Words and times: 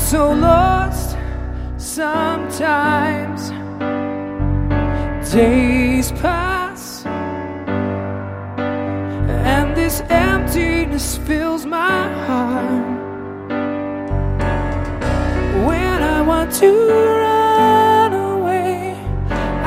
so 0.00 0.32
lost 0.32 1.16
sometimes. 1.76 3.50
Days 5.30 6.10
pass, 6.12 7.04
and 9.54 9.76
this 9.76 10.02
emptiness 10.08 11.18
fills 11.18 11.64
my 11.66 12.08
heart. 12.26 12.98
When 15.68 16.02
I 16.02 16.22
want 16.22 16.52
to 16.54 16.70
run 17.22 18.12
away, 18.12 18.96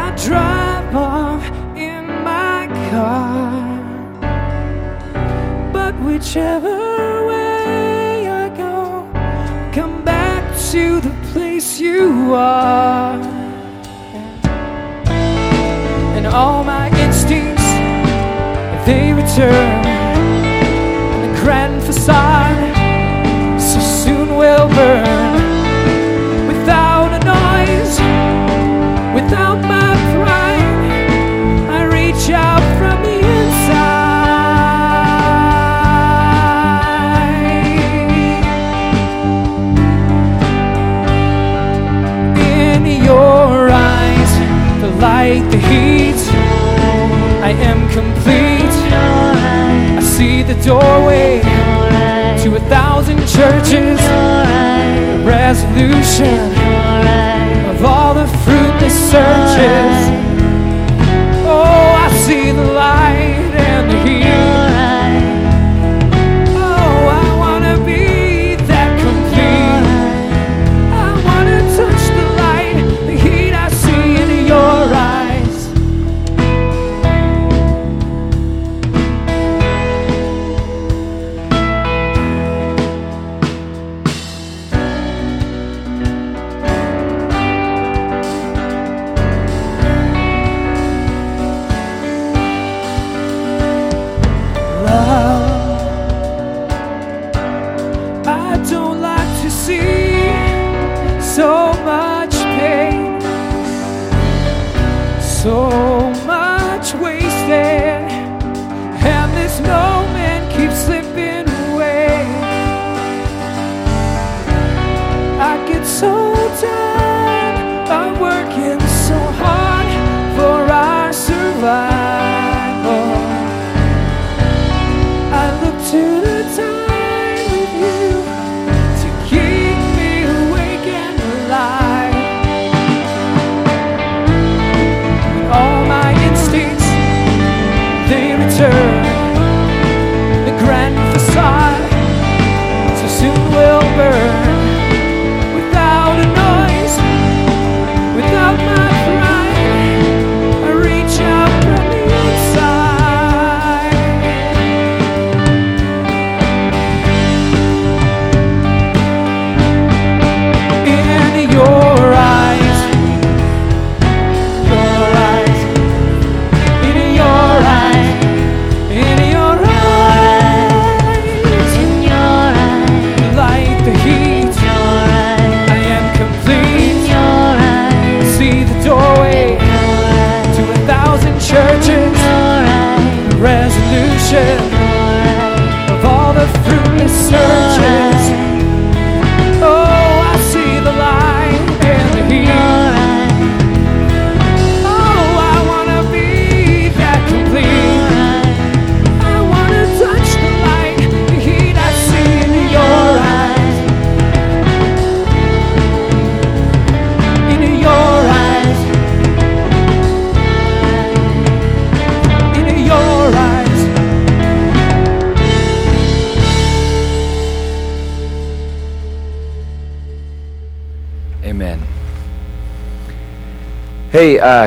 I 0.05 0.11
drive 0.27 0.95
off 0.95 1.45
in 1.77 2.05
my 2.23 2.67
car. 2.89 3.51
But 5.71 5.93
whichever 6.01 7.27
way 7.27 7.42
to 10.73 10.99
the 11.01 11.15
place 11.31 11.79
you 11.79 12.33
are. 12.33 13.21
And 16.17 16.25
all 16.25 16.63
my 16.63 16.87
instincts, 16.99 17.61
they 18.87 19.13
return. 19.13 19.82
Doorway 50.63 51.41
to 52.41 52.55
a 52.55 52.59
thousand 52.69 53.17
churches, 53.27 53.99
resolution 55.25 56.39
of 57.67 57.83
all 57.83 58.13
the 58.13 58.27
fruitless 58.43 59.11
searches. 59.11 60.02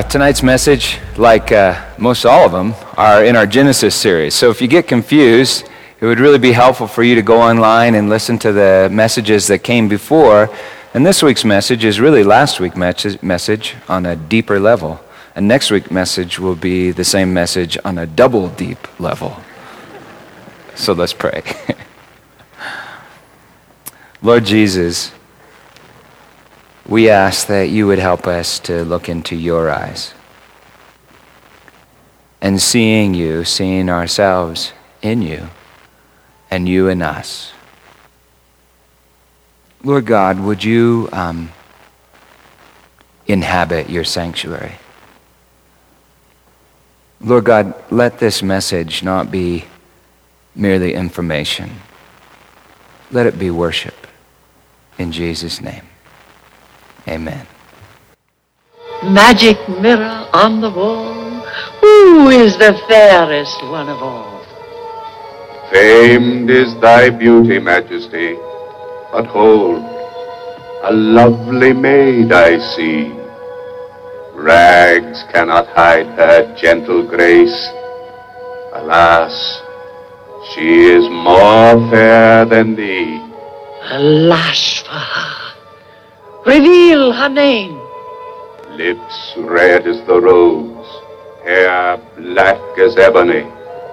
Tonight's 0.01 0.43
message, 0.43 0.99
like 1.17 1.51
uh, 1.51 1.83
most 1.97 2.25
all 2.25 2.45
of 2.45 2.51
them, 2.51 2.73
are 2.97 3.23
in 3.23 3.35
our 3.35 3.47
Genesis 3.47 3.95
series. 3.95 4.35
So 4.35 4.49
if 4.49 4.61
you 4.61 4.67
get 4.67 4.87
confused, 4.87 5.67
it 5.99 6.05
would 6.05 6.19
really 6.19 6.39
be 6.39 6.51
helpful 6.51 6.87
for 6.87 7.03
you 7.03 7.15
to 7.15 7.21
go 7.21 7.41
online 7.41 7.95
and 7.95 8.09
listen 8.09 8.37
to 8.39 8.51
the 8.51 8.89
messages 8.91 9.47
that 9.47 9.59
came 9.59 9.87
before. 9.87 10.49
And 10.93 11.05
this 11.05 11.23
week's 11.23 11.45
message 11.45 11.85
is 11.85 11.99
really 11.99 12.23
last 12.23 12.59
week's 12.59 12.75
message 12.75 13.75
on 13.87 14.05
a 14.05 14.15
deeper 14.15 14.59
level. 14.59 14.99
And 15.35 15.47
next 15.47 15.71
week's 15.71 15.91
message 15.91 16.39
will 16.39 16.55
be 16.55 16.91
the 16.91 17.03
same 17.03 17.33
message 17.33 17.77
on 17.85 17.97
a 17.97 18.05
double 18.05 18.49
deep 18.49 18.99
level. 18.99 19.37
So 20.75 20.93
let's 20.93 21.13
pray. 21.13 21.43
Lord 24.21 24.45
Jesus, 24.45 25.11
we 26.87 27.09
ask 27.09 27.47
that 27.47 27.69
you 27.69 27.85
would 27.87 27.99
help 27.99 28.27
us 28.27 28.59
to 28.59 28.83
look 28.83 29.09
into 29.09 29.35
your 29.35 29.69
eyes. 29.69 30.13
And 32.41 32.61
seeing 32.61 33.13
you, 33.13 33.43
seeing 33.43 33.89
ourselves 33.89 34.71
in 35.01 35.21
you, 35.21 35.49
and 36.49 36.69
you 36.69 36.87
in 36.87 37.01
us. 37.01 37.51
Lord 39.83 40.05
God, 40.05 40.39
would 40.39 40.63
you 40.63 41.09
um, 41.11 41.51
inhabit 43.25 43.89
your 43.89 44.03
sanctuary? 44.03 44.75
Lord 47.19 47.45
God, 47.45 47.73
let 47.91 48.19
this 48.19 48.43
message 48.43 49.03
not 49.03 49.31
be 49.31 49.65
merely 50.55 50.93
information. 50.93 51.71
Let 53.11 53.25
it 53.25 53.39
be 53.39 53.49
worship. 53.49 54.07
In 54.97 55.11
Jesus' 55.11 55.61
name, 55.61 55.86
amen. 57.07 57.45
Magic 59.03 59.57
mirror 59.69 60.27
on 60.33 60.61
the 60.61 60.69
wall, 60.69 61.41
who 61.81 62.29
is 62.29 62.57
the 62.57 62.73
fairest 62.87 63.61
one 63.63 63.89
of 63.89 64.01
all? 64.01 64.43
Famed 65.71 66.49
is 66.49 66.73
thy 66.79 67.09
beauty, 67.09 67.59
Majesty, 67.59 68.35
but 69.11 69.25
hold, 69.25 69.83
a 70.83 70.91
lovely 70.91 71.73
maid 71.73 72.31
I 72.31 72.57
see. 72.57 73.13
Rags 74.33 75.23
cannot 75.33 75.67
hide 75.67 76.07
her 76.07 76.55
gentle 76.55 77.07
grace. 77.07 77.69
Alas, 78.73 79.61
she 80.53 80.85
is 80.85 81.09
more 81.09 81.89
fair 81.89 82.45
than 82.45 82.75
thee. 82.75 83.21
Alas 83.91 84.83
for 84.83 84.91
her. 84.91 85.36
Reveal 86.47 87.11
her 87.11 87.27
name. 87.27 87.77
Lips 88.69 89.33
red 89.35 89.85
as 89.85 90.01
the 90.07 90.21
rose, 90.21 90.87
hair 91.43 91.97
black 92.15 92.61
as 92.79 92.95
ebony, 92.95 93.45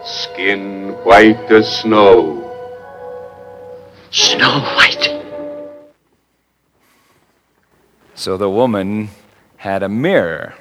skin 0.05 0.93
white 1.03 1.51
as 1.51 1.67
snow. 1.81 2.41
Snow 4.13 4.61
White. 4.77 5.21
So 8.15 8.37
the 8.37 8.49
woman 8.49 9.09
had 9.57 9.83
a 9.83 9.89
mirror, 9.89 10.55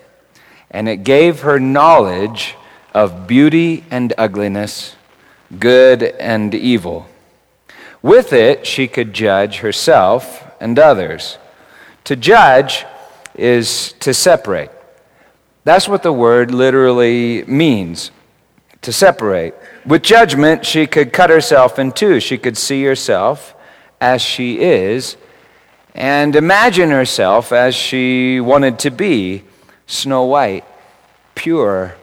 and 0.72 0.90
it 0.90 1.04
gave 1.04 1.42
her 1.42 1.60
knowledge 1.60 2.56
of 2.96 3.28
beauty 3.28 3.84
and 3.92 4.16
ugliness, 4.18 4.96
good 5.60 6.02
and 6.02 6.56
evil. 6.56 7.06
With 8.02 8.34
it, 8.34 8.66
she 8.66 8.88
could 8.88 9.14
judge 9.14 9.58
herself 9.60 10.44
and 10.60 10.80
others. 10.80 11.38
To 12.06 12.16
judge 12.16 12.86
is 13.36 13.94
to 14.00 14.14
separate. 14.14 14.72
That's 15.64 15.88
what 15.88 16.04
the 16.04 16.14
word 16.14 16.52
literally 16.52 17.44
means 17.46 18.12
to 18.82 18.92
separate. 18.92 19.54
With 19.86 20.04
judgment, 20.04 20.66
she 20.66 20.88
could 20.88 21.14
cut 21.14 21.30
herself 21.30 21.80
in 21.80 21.92
two. 21.92 22.20
She 22.20 22.38
could 22.38 22.58
see 22.58 22.84
herself 22.84 23.56
as 24.02 24.22
she 24.22 24.60
is 24.60 25.16
and 25.96 26.36
imagine 26.36 26.90
herself 26.90 27.52
as 27.52 27.76
she 27.76 28.40
wanted 28.40 28.80
to 28.80 28.92
be 28.92 29.44
Snow 29.86 30.24
White, 30.24 30.66
pure, 31.36 31.96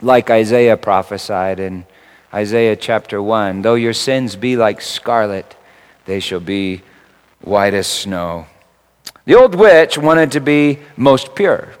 like 0.00 0.30
Isaiah 0.30 0.76
prophesied 0.76 1.60
in 1.60 1.86
Isaiah 2.32 2.76
chapter 2.76 3.22
1 3.22 3.62
Though 3.62 3.74
your 3.74 3.92
sins 3.92 4.36
be 4.36 4.56
like 4.56 4.80
scarlet, 4.80 5.56
they 6.06 6.20
shall 6.20 6.40
be 6.40 6.82
white 7.42 7.74
as 7.74 7.86
snow. 7.86 8.46
The 9.24 9.34
old 9.34 9.54
witch 9.54 9.96
wanted 9.96 10.32
to 10.32 10.40
be 10.40 10.80
most 10.96 11.34
pure. 11.34 11.74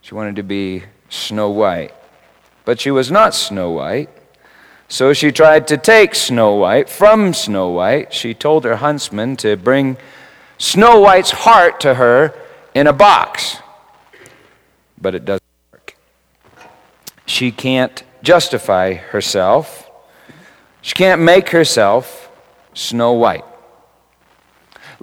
She 0.00 0.14
wanted 0.14 0.36
to 0.36 0.42
be 0.42 0.84
Snow 1.08 1.50
White. 1.50 1.92
But 2.64 2.80
she 2.80 2.90
was 2.90 3.10
not 3.10 3.34
Snow 3.34 3.70
White. 3.70 4.08
So 4.88 5.12
she 5.12 5.32
tried 5.32 5.66
to 5.68 5.76
take 5.76 6.14
Snow 6.14 6.54
White 6.54 6.88
from 6.88 7.34
Snow 7.34 7.68
White. 7.68 8.12
She 8.12 8.32
told 8.32 8.64
her 8.64 8.76
huntsman 8.76 9.36
to 9.36 9.56
bring 9.56 9.96
Snow 10.58 11.00
White's 11.00 11.30
heart 11.30 11.80
to 11.80 11.94
her 11.94 12.34
in 12.74 12.86
a 12.86 12.92
box. 12.92 13.58
But 15.00 15.14
it 15.14 15.24
doesn't 15.24 15.42
work. 15.72 15.96
She 17.26 17.50
can't 17.50 18.02
justify 18.22 18.94
herself. 18.94 19.90
She 20.80 20.94
can't 20.94 21.20
make 21.20 21.50
herself 21.50 22.30
Snow 22.72 23.12
White. 23.12 23.44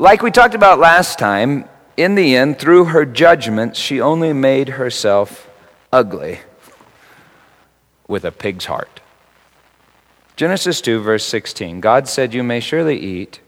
Like 0.02 0.24
we 0.24 0.32
talked 0.32 0.56
about 0.56 0.80
last 0.80 1.20
time, 1.20 1.70
in 1.96 2.16
the 2.16 2.36
end, 2.36 2.58
through 2.58 2.86
her 2.86 3.06
judgments, 3.06 3.78
she 3.78 4.02
only 4.02 4.34
made 4.34 4.70
herself 4.70 5.48
ugly 5.94 6.40
with 8.08 8.26
a 8.26 8.32
pig's 8.32 8.66
heart. 8.66 9.00
Genesis 10.36 10.82
2, 10.82 11.02
verse 11.02 11.24
16 11.26 11.82
God 11.82 12.08
said, 12.08 12.34
You 12.34 12.42
may 12.42 12.60
surely 12.60 12.98
eat 12.98 13.42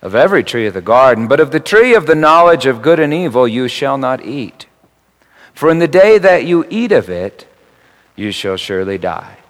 of 0.00 0.14
every 0.14 0.42
tree 0.42 0.66
of 0.66 0.72
the 0.72 0.80
garden, 0.80 1.28
but 1.28 1.40
of 1.40 1.50
the 1.50 1.60
tree 1.60 1.94
of 1.94 2.06
the 2.06 2.14
knowledge 2.14 2.64
of 2.64 2.80
good 2.80 2.98
and 2.98 3.12
evil 3.12 3.46
you 3.46 3.68
shall 3.68 3.98
not 3.98 4.24
eat. 4.24 4.64
For 5.52 5.70
in 5.70 5.78
the 5.78 5.86
day 5.86 6.16
that 6.16 6.46
you 6.46 6.64
eat 6.70 6.92
of 6.92 7.10
it, 7.10 7.46
you 8.16 8.32
shall 8.32 8.56
surely 8.56 8.96
die. 8.96 9.41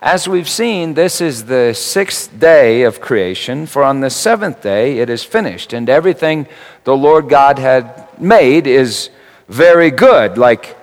As 0.00 0.28
we've 0.28 0.48
seen, 0.48 0.94
this 0.94 1.20
is 1.20 1.46
the 1.46 1.74
sixth 1.74 2.38
day 2.38 2.82
of 2.82 3.00
creation, 3.00 3.66
for 3.66 3.82
on 3.82 4.00
the 4.00 4.10
seventh 4.10 4.62
day 4.62 4.98
it 4.98 5.10
is 5.10 5.24
finished, 5.24 5.72
and 5.72 5.90
everything 5.90 6.46
the 6.84 6.96
Lord 6.96 7.28
God 7.28 7.58
had 7.58 8.06
made 8.20 8.68
is 8.68 9.10
very 9.48 9.90
good, 9.90 10.38
like 10.38 10.76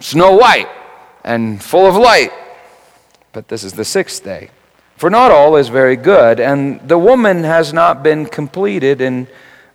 snow 0.00 0.36
white 0.36 0.68
and 1.22 1.62
full 1.62 1.86
of 1.86 1.94
light. 1.94 2.32
But 3.32 3.46
this 3.46 3.62
is 3.62 3.74
the 3.74 3.84
sixth 3.84 4.24
day. 4.24 4.50
For 4.96 5.08
not 5.08 5.30
all 5.30 5.54
is 5.54 5.68
very 5.68 5.94
good, 5.94 6.40
and 6.40 6.80
the 6.88 6.98
woman 6.98 7.44
has 7.44 7.72
not 7.72 8.02
been 8.02 8.26
completed 8.26 9.00
in 9.00 9.28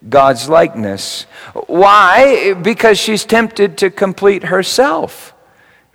God's 0.09 0.50
likeness. 0.50 1.24
Why? 1.68 2.53
Because 2.53 3.00
she's 3.00 3.24
tempted 3.24 3.77
to 3.77 3.89
complete 3.89 4.44
herself 4.44 5.33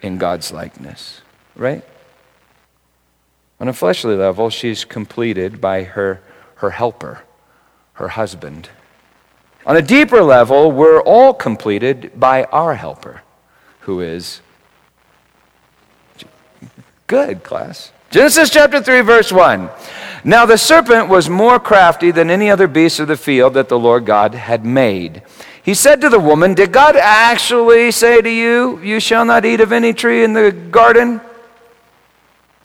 in 0.00 0.16
God's 0.16 0.52
likeness, 0.52 1.20
right? 1.54 1.84
On 3.60 3.68
a 3.68 3.72
fleshly 3.72 4.14
level, 4.14 4.50
she's 4.50 4.84
completed 4.84 5.60
by 5.60 5.82
her, 5.82 6.20
her 6.56 6.70
helper, 6.70 7.22
her 7.94 8.08
husband. 8.08 8.70
On 9.66 9.76
a 9.76 9.82
deeper 9.82 10.22
level, 10.22 10.70
we're 10.70 11.00
all 11.00 11.34
completed 11.34 12.12
by 12.18 12.44
our 12.44 12.74
helper, 12.74 13.22
who 13.80 14.00
is 14.00 14.40
good, 17.06 17.42
class. 17.42 17.90
Genesis 18.10 18.48
chapter 18.48 18.80
3, 18.80 19.00
verse 19.00 19.32
1. 19.32 19.68
Now 20.24 20.46
the 20.46 20.56
serpent 20.56 21.08
was 21.08 21.28
more 21.28 21.58
crafty 21.58 22.10
than 22.10 22.30
any 22.30 22.50
other 22.50 22.68
beast 22.68 23.00
of 23.00 23.08
the 23.08 23.16
field 23.16 23.54
that 23.54 23.68
the 23.68 23.78
Lord 23.78 24.06
God 24.06 24.34
had 24.34 24.64
made. 24.64 25.22
He 25.62 25.74
said 25.74 26.00
to 26.00 26.08
the 26.08 26.18
woman, 26.18 26.54
Did 26.54 26.72
God 26.72 26.96
actually 26.96 27.90
say 27.90 28.22
to 28.22 28.30
you, 28.30 28.80
You 28.80 29.00
shall 29.00 29.24
not 29.24 29.44
eat 29.44 29.60
of 29.60 29.72
any 29.72 29.92
tree 29.92 30.24
in 30.24 30.32
the 30.32 30.50
garden? 30.52 31.20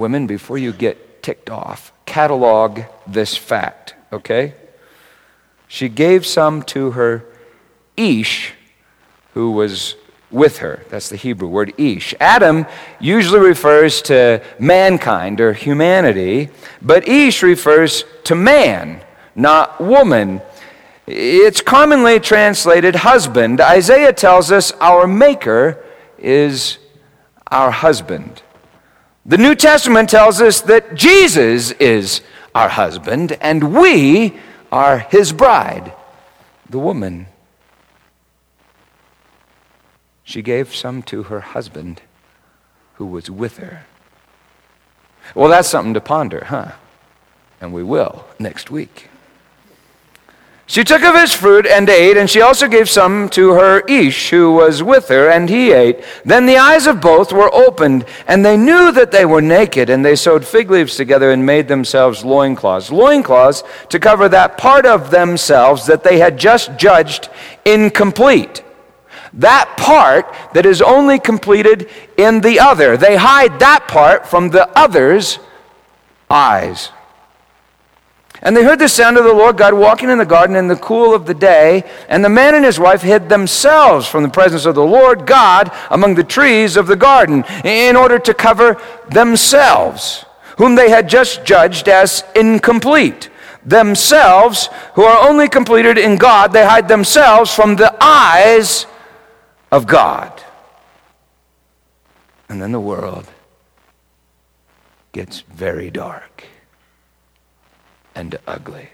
women, 0.00 0.26
before 0.26 0.58
you 0.58 0.72
get 0.72 1.22
ticked 1.22 1.50
off, 1.50 1.92
catalog 2.06 2.80
this 3.06 3.36
fact, 3.36 3.94
okay? 4.12 4.54
She 5.68 5.88
gave 5.88 6.26
some 6.26 6.62
to 6.64 6.92
her 6.92 7.24
Ish, 7.96 8.54
who 9.34 9.52
was 9.52 9.94
with 10.30 10.58
her. 10.58 10.84
That's 10.88 11.08
the 11.08 11.16
Hebrew 11.16 11.48
word 11.48 11.74
Ish. 11.78 12.14
Adam 12.18 12.66
usually 12.98 13.40
refers 13.40 14.02
to 14.02 14.42
mankind 14.58 15.40
or 15.40 15.52
humanity, 15.52 16.48
but 16.80 17.06
Ish 17.06 17.42
refers 17.42 18.04
to 18.24 18.34
man, 18.34 19.04
not 19.34 19.80
woman. 19.80 20.40
It's 21.06 21.60
commonly 21.60 22.20
translated 22.20 22.96
husband. 22.96 23.60
Isaiah 23.60 24.12
tells 24.12 24.50
us 24.50 24.72
our 24.80 25.06
Maker 25.06 25.84
is 26.18 26.78
our 27.50 27.70
husband. 27.70 28.42
The 29.26 29.36
New 29.36 29.54
Testament 29.54 30.08
tells 30.08 30.40
us 30.40 30.62
that 30.62 30.94
Jesus 30.94 31.72
is 31.72 32.22
our 32.54 32.70
husband 32.70 33.32
and 33.40 33.74
we 33.74 34.34
are 34.72 34.98
his 34.98 35.32
bride, 35.32 35.92
the 36.68 36.78
woman. 36.78 37.26
She 40.24 40.42
gave 40.42 40.74
some 40.74 41.02
to 41.04 41.24
her 41.24 41.40
husband 41.40 42.00
who 42.94 43.06
was 43.06 43.30
with 43.30 43.58
her. 43.58 43.84
Well, 45.34 45.50
that's 45.50 45.68
something 45.68 45.94
to 45.94 46.00
ponder, 46.00 46.44
huh? 46.46 46.72
And 47.60 47.74
we 47.74 47.82
will 47.82 48.24
next 48.38 48.70
week. 48.70 49.09
She 50.70 50.84
took 50.84 51.02
of 51.02 51.16
his 51.16 51.34
fruit 51.34 51.66
and 51.66 51.90
ate, 51.90 52.16
and 52.16 52.30
she 52.30 52.42
also 52.42 52.68
gave 52.68 52.88
some 52.88 53.28
to 53.30 53.54
her 53.54 53.80
Ish, 53.88 54.30
who 54.30 54.52
was 54.52 54.84
with 54.84 55.08
her, 55.08 55.28
and 55.28 55.48
he 55.48 55.72
ate. 55.72 56.04
Then 56.24 56.46
the 56.46 56.58
eyes 56.58 56.86
of 56.86 57.00
both 57.00 57.32
were 57.32 57.52
opened, 57.52 58.04
and 58.28 58.46
they 58.46 58.56
knew 58.56 58.92
that 58.92 59.10
they 59.10 59.24
were 59.24 59.42
naked, 59.42 59.90
and 59.90 60.04
they 60.04 60.14
sewed 60.14 60.46
fig 60.46 60.70
leaves 60.70 60.94
together 60.94 61.32
and 61.32 61.44
made 61.44 61.66
themselves 61.66 62.24
loincloths. 62.24 62.92
Loincloths 62.92 63.64
to 63.88 63.98
cover 63.98 64.28
that 64.28 64.58
part 64.58 64.86
of 64.86 65.10
themselves 65.10 65.86
that 65.86 66.04
they 66.04 66.20
had 66.20 66.38
just 66.38 66.76
judged 66.76 67.30
incomplete. 67.64 68.62
That 69.32 69.74
part 69.76 70.32
that 70.54 70.66
is 70.66 70.80
only 70.80 71.18
completed 71.18 71.90
in 72.16 72.42
the 72.42 72.60
other. 72.60 72.96
They 72.96 73.16
hide 73.16 73.58
that 73.58 73.88
part 73.88 74.24
from 74.24 74.50
the 74.50 74.68
other's 74.78 75.40
eyes. 76.30 76.92
And 78.42 78.56
they 78.56 78.64
heard 78.64 78.78
the 78.78 78.88
sound 78.88 79.18
of 79.18 79.24
the 79.24 79.34
Lord 79.34 79.58
God 79.58 79.74
walking 79.74 80.08
in 80.08 80.16
the 80.16 80.24
garden 80.24 80.56
in 80.56 80.66
the 80.66 80.76
cool 80.76 81.14
of 81.14 81.26
the 81.26 81.34
day, 81.34 81.84
and 82.08 82.24
the 82.24 82.30
man 82.30 82.54
and 82.54 82.64
his 82.64 82.78
wife 82.78 83.02
hid 83.02 83.28
themselves 83.28 84.08
from 84.08 84.22
the 84.22 84.30
presence 84.30 84.64
of 84.64 84.74
the 84.74 84.84
Lord 84.84 85.26
God 85.26 85.70
among 85.90 86.14
the 86.14 86.24
trees 86.24 86.76
of 86.76 86.86
the 86.86 86.96
garden 86.96 87.44
in 87.64 87.96
order 87.96 88.18
to 88.18 88.32
cover 88.32 88.80
themselves, 89.10 90.24
whom 90.56 90.74
they 90.74 90.88
had 90.88 91.06
just 91.06 91.44
judged 91.44 91.88
as 91.88 92.24
incomplete. 92.34 93.28
Themselves, 93.62 94.70
who 94.94 95.02
are 95.02 95.28
only 95.28 95.46
completed 95.46 95.98
in 95.98 96.16
God, 96.16 96.54
they 96.54 96.64
hide 96.64 96.88
themselves 96.88 97.54
from 97.54 97.76
the 97.76 97.94
eyes 98.02 98.86
of 99.70 99.86
God. 99.86 100.42
And 102.48 102.60
then 102.60 102.72
the 102.72 102.80
world 102.80 103.26
gets 105.12 105.40
very 105.40 105.90
dark 105.90 106.46
and 108.14 108.38
ugly. 108.46 108.90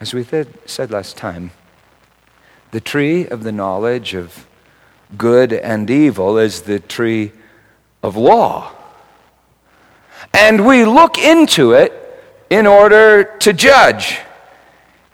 As 0.00 0.14
we 0.14 0.24
th- 0.24 0.48
said 0.64 0.90
last 0.90 1.16
time, 1.16 1.50
the 2.70 2.80
tree 2.80 3.26
of 3.26 3.42
the 3.42 3.52
knowledge 3.52 4.14
of 4.14 4.46
good 5.18 5.52
and 5.52 5.90
evil 5.90 6.38
is 6.38 6.62
the 6.62 6.80
tree 6.80 7.32
of 8.02 8.16
law. 8.16 8.72
And 10.32 10.66
we 10.66 10.84
look 10.84 11.18
into 11.18 11.72
it 11.72 11.92
in 12.48 12.66
order 12.66 13.24
to 13.40 13.52
judge, 13.52 14.18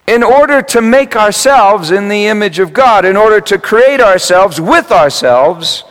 in 0.06 0.22
order 0.22 0.62
to 0.62 0.80
make 0.80 1.16
ourselves 1.16 1.90
in 1.90 2.08
the 2.08 2.26
image 2.26 2.58
of 2.58 2.72
God, 2.72 3.04
in 3.04 3.16
order 3.16 3.40
to 3.40 3.58
create 3.58 4.00
ourselves 4.00 4.60
with 4.60 4.92
ourselves, 4.92 5.84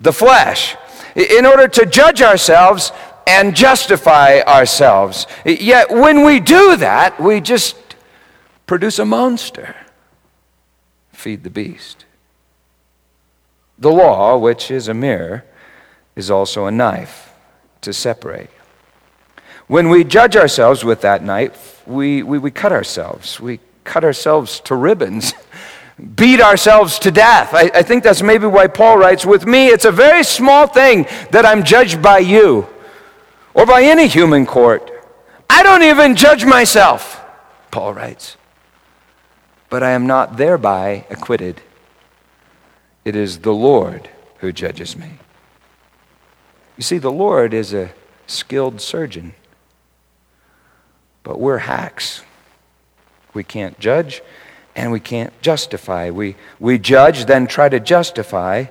the 0.00 0.12
flesh, 0.12 0.76
in 1.14 1.46
order 1.46 1.68
to 1.68 1.86
judge 1.86 2.22
ourselves 2.22 2.90
and 3.26 3.54
justify 3.54 4.40
ourselves. 4.40 5.26
Yet 5.44 5.90
when 5.90 6.24
we 6.24 6.40
do 6.40 6.76
that, 6.76 7.20
we 7.20 7.40
just 7.40 7.76
produce 8.66 8.98
a 8.98 9.04
monster. 9.04 9.74
Feed 11.12 11.44
the 11.44 11.50
beast. 11.50 12.04
The 13.78 13.90
law, 13.90 14.36
which 14.36 14.70
is 14.70 14.88
a 14.88 14.94
mirror, 14.94 15.44
is 16.16 16.30
also 16.30 16.66
a 16.66 16.70
knife 16.70 17.32
to 17.80 17.92
separate. 17.92 18.50
When 19.66 19.88
we 19.88 20.04
judge 20.04 20.36
ourselves 20.36 20.84
with 20.84 21.00
that 21.00 21.22
knife, 21.24 21.82
we, 21.86 22.22
we, 22.22 22.38
we 22.38 22.50
cut 22.50 22.72
ourselves. 22.72 23.40
We 23.40 23.60
cut 23.82 24.04
ourselves 24.04 24.60
to 24.60 24.74
ribbons, 24.74 25.34
beat 26.16 26.40
ourselves 26.40 26.98
to 27.00 27.10
death. 27.10 27.54
I, 27.54 27.70
I 27.74 27.82
think 27.82 28.04
that's 28.04 28.22
maybe 28.22 28.46
why 28.46 28.66
Paul 28.66 28.98
writes, 28.98 29.24
With 29.24 29.46
me, 29.46 29.68
it's 29.68 29.84
a 29.84 29.92
very 29.92 30.22
small 30.22 30.66
thing 30.66 31.06
that 31.30 31.46
I'm 31.46 31.64
judged 31.64 32.02
by 32.02 32.18
you 32.18 32.68
or 33.54 33.64
by 33.64 33.82
any 33.82 34.08
human 34.08 34.44
court. 34.44 34.90
I 35.48 35.62
don't 35.62 35.82
even 35.82 36.16
judge 36.16 36.44
myself, 36.44 37.24
Paul 37.70 37.94
writes. 37.94 38.36
But 39.70 39.82
I 39.82 39.92
am 39.92 40.06
not 40.06 40.36
thereby 40.36 41.06
acquitted. 41.10 41.62
It 43.04 43.16
is 43.16 43.38
the 43.38 43.54
Lord 43.54 44.08
who 44.38 44.52
judges 44.52 44.96
me. 44.96 45.18
You 46.76 46.82
see, 46.82 46.98
the 46.98 47.12
Lord 47.12 47.54
is 47.54 47.72
a 47.72 47.92
skilled 48.26 48.80
surgeon, 48.80 49.34
but 51.22 51.38
we're 51.38 51.58
hacks. 51.58 52.22
We 53.32 53.44
can't 53.44 53.78
judge 53.78 54.22
and 54.76 54.90
we 54.90 55.00
can't 55.00 55.32
justify. 55.40 56.10
We, 56.10 56.36
we 56.58 56.78
judge, 56.78 57.26
then 57.26 57.46
try 57.46 57.68
to 57.68 57.78
justify 57.78 58.66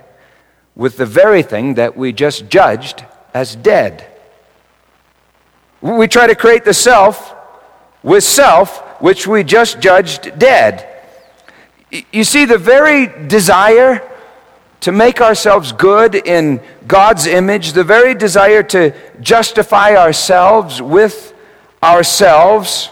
with 0.76 0.96
the 0.96 1.06
very 1.06 1.42
thing 1.42 1.74
that 1.74 1.96
we 1.96 2.12
just 2.12 2.48
judged 2.48 3.04
as 3.32 3.56
dead. 3.56 4.13
We 5.84 6.08
try 6.08 6.26
to 6.26 6.34
create 6.34 6.64
the 6.64 6.72
self 6.72 7.34
with 8.02 8.24
self, 8.24 9.02
which 9.02 9.26
we 9.26 9.44
just 9.44 9.80
judged 9.80 10.38
dead. 10.38 10.88
You 12.10 12.24
see, 12.24 12.46
the 12.46 12.56
very 12.56 13.06
desire 13.28 14.00
to 14.80 14.92
make 14.92 15.20
ourselves 15.20 15.72
good 15.72 16.14
in 16.14 16.62
God's 16.86 17.26
image, 17.26 17.72
the 17.72 17.84
very 17.84 18.14
desire 18.14 18.62
to 18.62 18.94
justify 19.20 19.94
ourselves 19.94 20.80
with 20.80 21.34
ourselves, 21.82 22.88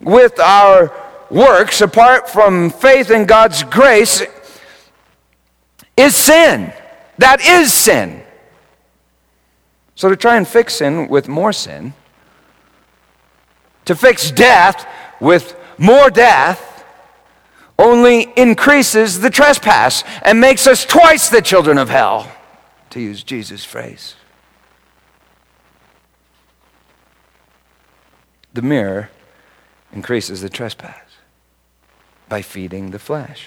with 0.00 0.40
our 0.40 0.92
works, 1.30 1.80
apart 1.80 2.28
from 2.28 2.70
faith 2.70 3.12
in 3.12 3.24
God's 3.24 3.62
grace, 3.62 4.20
is 5.96 6.16
sin. 6.16 6.72
That 7.18 7.40
is 7.40 7.72
sin. 7.72 8.23
So, 9.96 10.08
to 10.08 10.16
try 10.16 10.36
and 10.36 10.46
fix 10.46 10.76
sin 10.76 11.08
with 11.08 11.28
more 11.28 11.52
sin, 11.52 11.94
to 13.84 13.94
fix 13.94 14.30
death 14.30 14.86
with 15.20 15.56
more 15.78 16.10
death, 16.10 16.84
only 17.78 18.32
increases 18.36 19.20
the 19.20 19.30
trespass 19.30 20.04
and 20.22 20.40
makes 20.40 20.66
us 20.66 20.84
twice 20.84 21.28
the 21.28 21.42
children 21.42 21.78
of 21.78 21.88
hell, 21.88 22.30
to 22.90 23.00
use 23.00 23.22
Jesus' 23.22 23.64
phrase. 23.64 24.16
The 28.52 28.62
mirror 28.62 29.10
increases 29.92 30.40
the 30.40 30.48
trespass 30.48 31.00
by 32.28 32.42
feeding 32.42 32.90
the 32.90 32.98
flesh. 32.98 33.46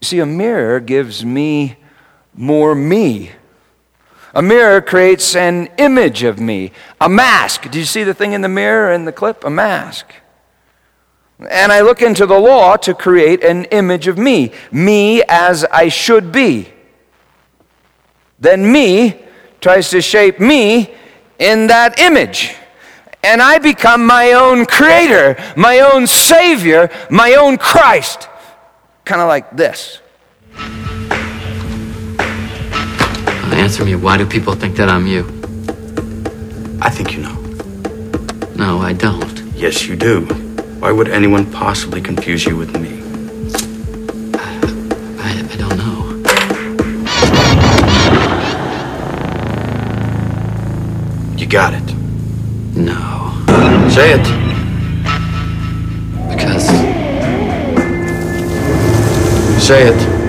You 0.00 0.06
see, 0.06 0.18
a 0.18 0.26
mirror 0.26 0.80
gives 0.80 1.24
me 1.24 1.76
more 2.34 2.74
me 2.74 3.32
a 4.34 4.42
mirror 4.42 4.80
creates 4.80 5.34
an 5.34 5.68
image 5.78 6.22
of 6.22 6.38
me, 6.38 6.72
a 7.00 7.08
mask. 7.08 7.62
Did 7.62 7.74
you 7.74 7.84
see 7.84 8.04
the 8.04 8.14
thing 8.14 8.32
in 8.32 8.40
the 8.42 8.48
mirror 8.48 8.92
in 8.92 9.04
the 9.04 9.12
clip? 9.12 9.44
A 9.44 9.50
mask. 9.50 10.12
And 11.48 11.72
I 11.72 11.80
look 11.80 12.02
into 12.02 12.26
the 12.26 12.38
law 12.38 12.76
to 12.76 12.94
create 12.94 13.42
an 13.42 13.64
image 13.66 14.06
of 14.06 14.18
me, 14.18 14.52
me 14.70 15.22
as 15.28 15.64
I 15.64 15.88
should 15.88 16.32
be. 16.32 16.72
Then 18.38 18.70
me 18.70 19.22
tries 19.60 19.90
to 19.90 20.00
shape 20.00 20.38
me 20.38 20.94
in 21.38 21.66
that 21.68 21.98
image. 21.98 22.54
And 23.22 23.42
I 23.42 23.58
become 23.58 24.06
my 24.06 24.32
own 24.32 24.64
creator, 24.64 25.36
my 25.56 25.80
own 25.80 26.06
savior, 26.06 26.90
my 27.10 27.34
own 27.34 27.58
Christ. 27.58 28.28
Kind 29.04 29.20
of 29.20 29.28
like 29.28 29.56
this. 29.56 29.99
Answer 33.70 33.84
me, 33.84 33.94
why 33.94 34.16
do 34.16 34.26
people 34.26 34.54
think 34.54 34.74
that 34.78 34.88
I'm 34.88 35.06
you? 35.06 35.20
I 36.82 36.90
think 36.90 37.12
you 37.14 37.22
know. 37.22 37.36
No, 38.56 38.80
I 38.80 38.92
don't. 38.92 39.38
Yes, 39.54 39.86
you 39.86 39.94
do. 39.94 40.22
Why 40.80 40.90
would 40.90 41.06
anyone 41.06 41.48
possibly 41.52 42.00
confuse 42.00 42.44
you 42.44 42.56
with 42.56 42.74
me? 42.74 43.00
I, 44.34 44.58
I 45.22 45.56
don't 45.56 45.76
know. 45.78 46.16
You 51.36 51.46
got 51.46 51.72
it. 51.72 51.94
No. 52.74 53.30
Say 53.88 54.14
it. 54.14 54.26
Because 56.28 56.66
Say 59.64 59.86
it. 59.86 60.19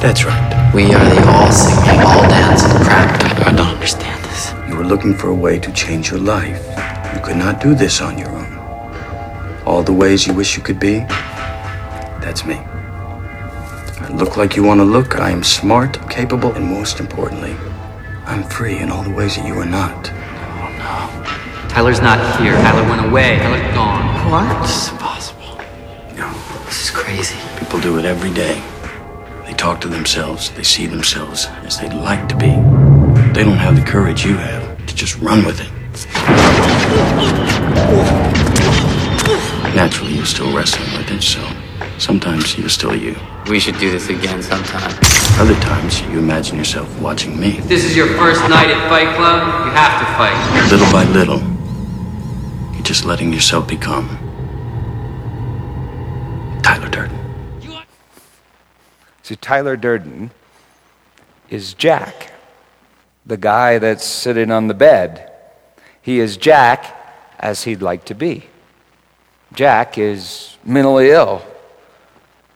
That's 0.00 0.24
right. 0.24 0.72
We 0.74 0.84
are 0.94 1.04
the 1.04 1.28
all 1.28 1.52
singing, 1.52 2.00
all 2.00 2.22
dancing 2.22 2.70
crap. 2.84 3.22
I 3.46 3.52
don't 3.52 3.68
understand 3.68 4.24
this. 4.24 4.50
You 4.66 4.76
were 4.76 4.86
looking 4.86 5.14
for 5.14 5.28
a 5.28 5.34
way 5.34 5.58
to 5.58 5.70
change 5.72 6.10
your 6.10 6.20
life. 6.20 6.64
You 7.14 7.20
could 7.20 7.36
not 7.36 7.60
do 7.60 7.74
this 7.74 8.00
on 8.00 8.16
your 8.16 8.30
own. 8.30 8.50
All 9.66 9.82
the 9.82 9.92
ways 9.92 10.26
you 10.26 10.32
wish 10.32 10.56
you 10.56 10.62
could 10.62 10.80
be, 10.80 11.00
that's 12.24 12.46
me. 12.46 12.54
I 12.54 14.08
look 14.14 14.38
like 14.38 14.56
you 14.56 14.62
want 14.62 14.80
to 14.80 14.84
look. 14.84 15.20
I 15.20 15.30
am 15.30 15.44
smart, 15.44 16.08
capable, 16.08 16.52
and 16.54 16.64
most 16.64 16.98
importantly, 16.98 17.54
I'm 18.24 18.42
free 18.44 18.78
in 18.78 18.90
all 18.90 19.02
the 19.02 19.10
ways 19.10 19.36
that 19.36 19.46
you 19.46 19.52
are 19.58 19.66
not. 19.66 20.10
Oh 20.10 20.70
no. 20.78 21.68
Tyler's 21.68 22.00
not 22.00 22.18
here. 22.40 22.54
Tyler 22.54 22.88
went 22.88 23.04
away. 23.04 23.36
Tyler's 23.36 23.74
gone. 23.74 24.30
What? 24.30 24.62
This 24.62 24.84
is 24.86 24.92
impossible. 24.92 25.58
No. 26.16 26.32
This 26.64 26.84
is 26.84 26.90
crazy. 26.90 27.36
People 27.58 27.80
do 27.80 27.98
it 27.98 28.06
every 28.06 28.32
day. 28.32 28.62
They 29.60 29.66
talk 29.66 29.82
to 29.82 29.88
themselves, 29.88 30.50
they 30.52 30.62
see 30.62 30.86
themselves 30.86 31.44
as 31.66 31.78
they'd 31.78 31.92
like 31.92 32.30
to 32.30 32.34
be. 32.34 32.46
They 33.34 33.44
don't 33.44 33.58
have 33.58 33.76
the 33.76 33.84
courage 33.86 34.24
you 34.24 34.34
have 34.36 34.86
to 34.86 34.94
just 34.94 35.18
run 35.18 35.44
with 35.44 35.60
it. 35.60 35.70
Naturally, 39.76 40.14
you're 40.14 40.24
still 40.24 40.50
wrestling 40.56 40.90
with 40.96 41.10
it, 41.10 41.22
so 41.22 41.46
sometimes 41.98 42.56
you're 42.56 42.70
still 42.70 42.96
you. 42.96 43.14
We 43.50 43.60
should 43.60 43.76
do 43.76 43.90
this 43.90 44.08
again 44.08 44.42
sometime. 44.42 44.98
Other 45.38 45.60
times, 45.60 46.00
you 46.08 46.18
imagine 46.18 46.56
yourself 46.56 46.88
watching 46.98 47.38
me. 47.38 47.58
If 47.58 47.68
This 47.68 47.84
is 47.84 47.94
your 47.94 48.08
first 48.16 48.40
night 48.48 48.70
at 48.70 48.88
Fight 48.88 49.14
Club. 49.14 49.66
You 49.66 49.72
have 49.72 50.00
to 50.00 50.06
fight. 50.16 50.70
Little 50.70 50.90
by 50.90 51.04
little, 51.12 51.40
you're 52.72 52.82
just 52.82 53.04
letting 53.04 53.30
yourself 53.30 53.68
become 53.68 54.19
See, 59.30 59.36
Tyler 59.36 59.76
Durden 59.76 60.32
is 61.50 61.72
Jack, 61.74 62.32
the 63.24 63.36
guy 63.36 63.78
that's 63.78 64.04
sitting 64.04 64.50
on 64.50 64.66
the 64.66 64.74
bed. 64.74 65.30
He 66.02 66.18
is 66.18 66.36
Jack 66.36 66.96
as 67.38 67.62
he'd 67.62 67.80
like 67.80 68.04
to 68.06 68.14
be. 68.16 68.46
Jack 69.52 69.98
is 69.98 70.56
mentally 70.64 71.10
ill. 71.10 71.44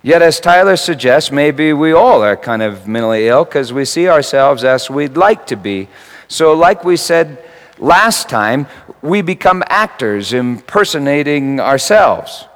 Yet, 0.03 0.21
as 0.21 0.41
Tyler 0.41 0.75
suggests, 0.75 1.31
maybe 1.31 1.73
we 1.73 1.93
all 1.93 2.25
are 2.25 2.37
kind 2.37 2.61
of 2.61 2.89
mentally 2.89 3.29
ill 3.29 3.45
because 3.45 3.73
we 3.73 3.85
see 3.85 4.09
ourselves 4.09 4.65
as 4.65 4.91
we'd 4.91 5.17
like 5.17 5.47
to 5.47 5.57
be. 5.57 5.87
So, 6.27 6.55
like 6.55 6.83
we 6.83 6.97
said 6.97 7.39
last 7.79 8.29
time, 8.29 8.67
we 9.01 9.23
become 9.23 9.63
actors 9.69 10.33
impersonating 10.33 11.61
ourselves. 11.61 12.47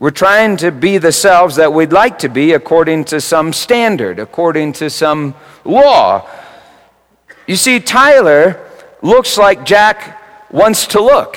We're 0.00 0.10
trying 0.10 0.56
to 0.56 0.72
be 0.72 0.96
the 0.96 1.12
selves 1.12 1.56
that 1.56 1.74
we'd 1.74 1.92
like 1.92 2.20
to 2.20 2.30
be 2.30 2.54
according 2.54 3.04
to 3.04 3.20
some 3.20 3.52
standard, 3.52 4.18
according 4.18 4.72
to 4.74 4.88
some 4.88 5.34
law. 5.62 6.26
You 7.46 7.56
see, 7.56 7.80
Tyler 7.80 8.66
looks 9.02 9.36
like 9.36 9.66
Jack 9.66 10.18
wants 10.50 10.86
to 10.88 11.02
look. 11.02 11.36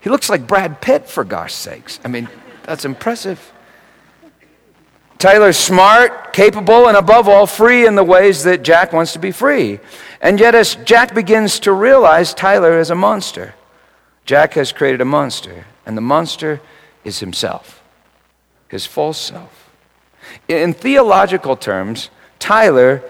He 0.00 0.08
looks 0.08 0.30
like 0.30 0.46
Brad 0.46 0.80
Pitt, 0.80 1.08
for 1.08 1.24
gosh 1.24 1.52
sakes. 1.52 1.98
I 2.04 2.08
mean, 2.08 2.28
that's 2.62 2.84
impressive. 2.84 3.52
Tyler's 5.18 5.56
smart, 5.56 6.32
capable, 6.32 6.86
and 6.86 6.96
above 6.96 7.28
all, 7.28 7.48
free 7.48 7.88
in 7.88 7.96
the 7.96 8.04
ways 8.04 8.44
that 8.44 8.62
Jack 8.62 8.92
wants 8.92 9.14
to 9.14 9.18
be 9.18 9.32
free. 9.32 9.80
And 10.20 10.38
yet, 10.38 10.54
as 10.54 10.76
Jack 10.84 11.12
begins 11.12 11.58
to 11.60 11.72
realize 11.72 12.32
Tyler 12.32 12.78
is 12.78 12.90
a 12.90 12.94
monster, 12.94 13.56
Jack 14.24 14.54
has 14.54 14.70
created 14.70 15.00
a 15.00 15.04
monster, 15.04 15.64
and 15.84 15.96
the 15.96 16.02
monster 16.02 16.60
is 17.06 17.20
himself, 17.20 17.82
his 18.68 18.84
false 18.84 19.18
self. 19.18 19.70
In 20.48 20.74
theological 20.74 21.56
terms, 21.56 22.10
Tyler 22.38 23.02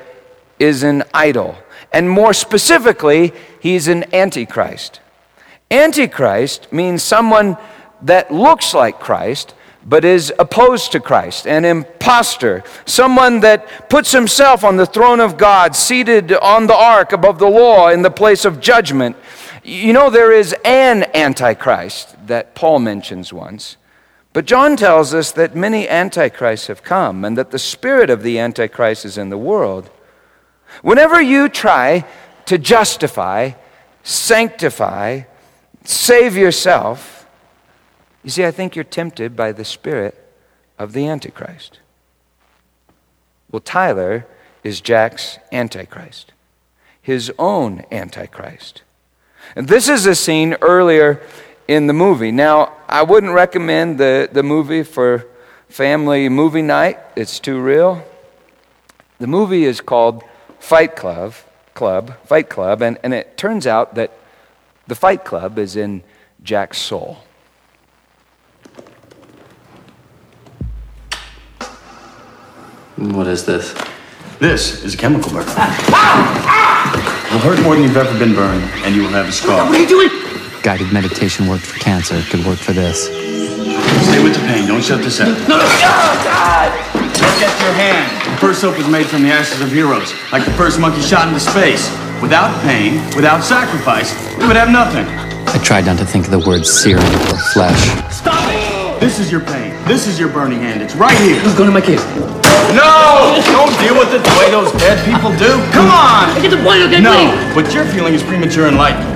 is 0.59 0.83
an 0.83 1.03
idol, 1.15 1.57
and 1.93 2.09
more 2.09 2.35
specifically, 2.35 3.33
he's 3.61 3.89
an 3.89 4.15
antichrist. 4.15 5.01
Antichrist 5.71 6.73
means 6.73 7.03
someone 7.03 7.57
that 8.03 8.31
looks 8.31 8.75
like 8.75 9.01
Christ 9.01 9.55
but 9.89 10.05
is 10.05 10.33
opposed 10.39 10.91
to 10.93 11.01
Christ, 11.01 11.47
an 11.47 11.65
impostor, 11.65 12.65
someone 12.87 13.41
that 13.41 13.89
puts 13.89 14.11
himself 14.11 14.65
on 14.65 14.77
the 14.77 14.85
throne 14.85 15.21
of 15.21 15.39
God, 15.39 15.77
seated 15.77 16.33
on 16.33 16.67
the 16.67 16.75
ark 16.75 17.13
above 17.13 17.39
the 17.39 17.49
law 17.49 17.89
in 17.89 18.03
the 18.03 18.11
place 18.11 18.45
of 18.45 18.61
judgment. 18.61 19.17
You 19.63 19.93
know, 19.93 20.11
there 20.11 20.33
is 20.33 20.55
an 20.65 21.05
antichrist 21.15 22.17
that 22.27 22.57
Paul 22.57 22.81
mentions 22.81 23.33
once. 23.33 23.77
But 24.37 24.45
John 24.45 24.77
tells 24.77 25.15
us 25.15 25.33
that 25.33 25.57
many 25.57 25.89
antichrists 25.89 26.67
have 26.67 26.83
come 26.83 27.25
and 27.25 27.39
that 27.39 27.53
the 27.53 27.59
spirit 27.59 28.11
of 28.11 28.23
the 28.23 28.39
antichrist 28.39 29.07
is 29.07 29.17
in 29.17 29.31
the 29.31 29.39
world. 29.39 29.89
Whenever 30.83 31.23
you 31.23 31.49
try 31.49 32.05
to 32.45 32.59
justify, 32.59 33.53
sanctify, 34.03 35.23
save 35.85 36.37
yourself, 36.37 37.27
you 38.23 38.29
see, 38.29 38.45
I 38.45 38.51
think 38.51 38.77
you're 38.77 38.85
tempted 38.85 39.37
by 39.37 39.53
the 39.53 39.65
spirit 39.65 40.23
of 40.79 40.93
the 40.93 41.09
Antichrist. 41.09 41.81
Well, 43.51 43.61
Tyler 43.61 44.27
is 44.63 44.83
Jack's 44.83 45.39
Antichrist, 45.51 46.35
his 47.01 47.33
own 47.39 47.87
Antichrist. 47.91 48.83
And 49.55 49.69
this 49.69 49.89
is 49.89 50.05
a 50.05 50.15
scene 50.15 50.57
earlier 50.61 51.23
in 51.69 51.87
the 51.87 51.93
movie. 51.93 52.33
Now, 52.33 52.73
I 52.89 53.03
wouldn't 53.03 53.33
recommend 53.33 53.99
the, 53.99 54.29
the 54.31 54.43
movie 54.43 54.83
for 54.83 55.27
family 55.69 56.29
movie 56.29 56.63
night, 56.63 56.99
it's 57.17 57.41
too 57.41 57.61
real. 57.61 58.05
The 59.19 59.27
movie 59.27 59.65
is 59.65 59.81
called 59.81 60.23
Fight 60.59 60.95
Club, 60.97 61.35
Club, 61.75 62.17
Fight 62.25 62.49
Club, 62.49 62.83
and, 62.83 62.99
and 63.03 63.13
it 63.13 63.37
turns 63.37 63.67
out 63.67 63.95
that 63.95 64.13
the 64.87 64.95
Fight 64.95 65.25
Club 65.25 65.59
is 65.59 65.77
in 65.77 66.03
Jack's 66.43 66.79
soul. 66.79 67.19
What 72.97 73.27
is 73.27 73.45
this? 73.45 73.75
This 74.39 74.85
is 74.85 74.95
a 74.95 74.97
chemical 74.97 75.31
burn. 75.33 75.45
Ah! 75.49 76.45
Ah! 76.47 77.27
It'll 77.27 77.39
hurt 77.41 77.63
more 77.63 77.75
than 77.75 77.85
you've 77.85 77.97
ever 77.97 78.19
been 78.19 78.35
burned, 78.35 78.63
and 78.85 78.95
you 78.95 79.03
will 79.03 79.11
have 79.11 79.29
a 79.29 79.33
scar. 79.33 79.67
What 79.67 79.75
are 79.75 79.83
you 79.83 79.89
doing? 79.89 80.26
Guided 80.67 80.93
meditation 80.93 81.47
worked 81.47 81.63
for 81.63 81.79
cancer. 81.79 82.17
It 82.17 82.27
could 82.27 82.45
work 82.45 82.59
for 82.59 82.73
this. 82.73 83.07
Stay 83.07 84.19
with 84.19 84.35
the 84.35 84.43
pain. 84.51 84.67
Don't 84.67 84.83
shut 84.83 84.99
this 84.99 85.21
out. 85.21 85.31
No, 85.47 85.55
no, 85.55 85.63
oh, 85.63 86.15
God! 86.27 86.75
Look 86.99 87.39
at 87.39 87.55
your 87.63 87.71
hand. 87.79 88.35
The 88.35 88.41
first 88.43 88.63
soap 88.63 88.77
was 88.77 88.89
made 88.89 89.07
from 89.07 89.23
the 89.23 89.31
ashes 89.31 89.61
of 89.61 89.71
heroes, 89.71 90.11
like 90.33 90.45
the 90.45 90.51
first 90.59 90.81
monkey 90.81 91.01
shot 91.03 91.29
into 91.29 91.39
space. 91.39 91.87
Without 92.21 92.51
pain, 92.67 92.99
without 93.15 93.45
sacrifice, 93.45 94.11
we 94.43 94.49
would 94.49 94.57
have 94.57 94.69
nothing. 94.69 95.07
I 95.55 95.63
tried 95.63 95.87
not 95.87 95.99
to 95.99 96.05
think 96.05 96.25
of 96.25 96.33
the 96.33 96.43
words 96.43 96.69
searing 96.69 97.15
or 97.31 97.39
flesh. 97.55 97.79
Stop 98.11 98.43
it! 98.51 98.99
This 98.99 99.21
is 99.21 99.31
your 99.31 99.43
pain. 99.43 99.71
This 99.87 100.09
is 100.09 100.19
your 100.19 100.31
burning 100.31 100.59
hand. 100.59 100.83
It's 100.83 100.97
right 100.97 101.17
here. 101.23 101.39
Who's 101.47 101.55
going 101.55 101.71
to 101.71 101.75
my 101.75 101.81
cave? 101.81 102.03
No! 102.75 103.39
Don't 103.55 103.71
deal 103.79 103.95
with 103.95 104.11
it 104.11 104.19
the 104.19 104.35
way 104.35 104.51
those 104.51 104.73
dead 104.83 104.99
people 105.07 105.31
do. 105.39 105.63
Come 105.71 105.87
on! 105.87 106.27
I 106.35 106.41
get 106.43 106.51
the 106.51 106.59
point, 106.67 106.83
okay, 106.91 107.01
No, 107.01 107.15
please? 107.15 107.55
what 107.55 107.73
you're 107.73 107.87
feeling 107.95 108.15
is 108.15 108.25
premature 108.25 108.67
enlightenment. 108.67 109.15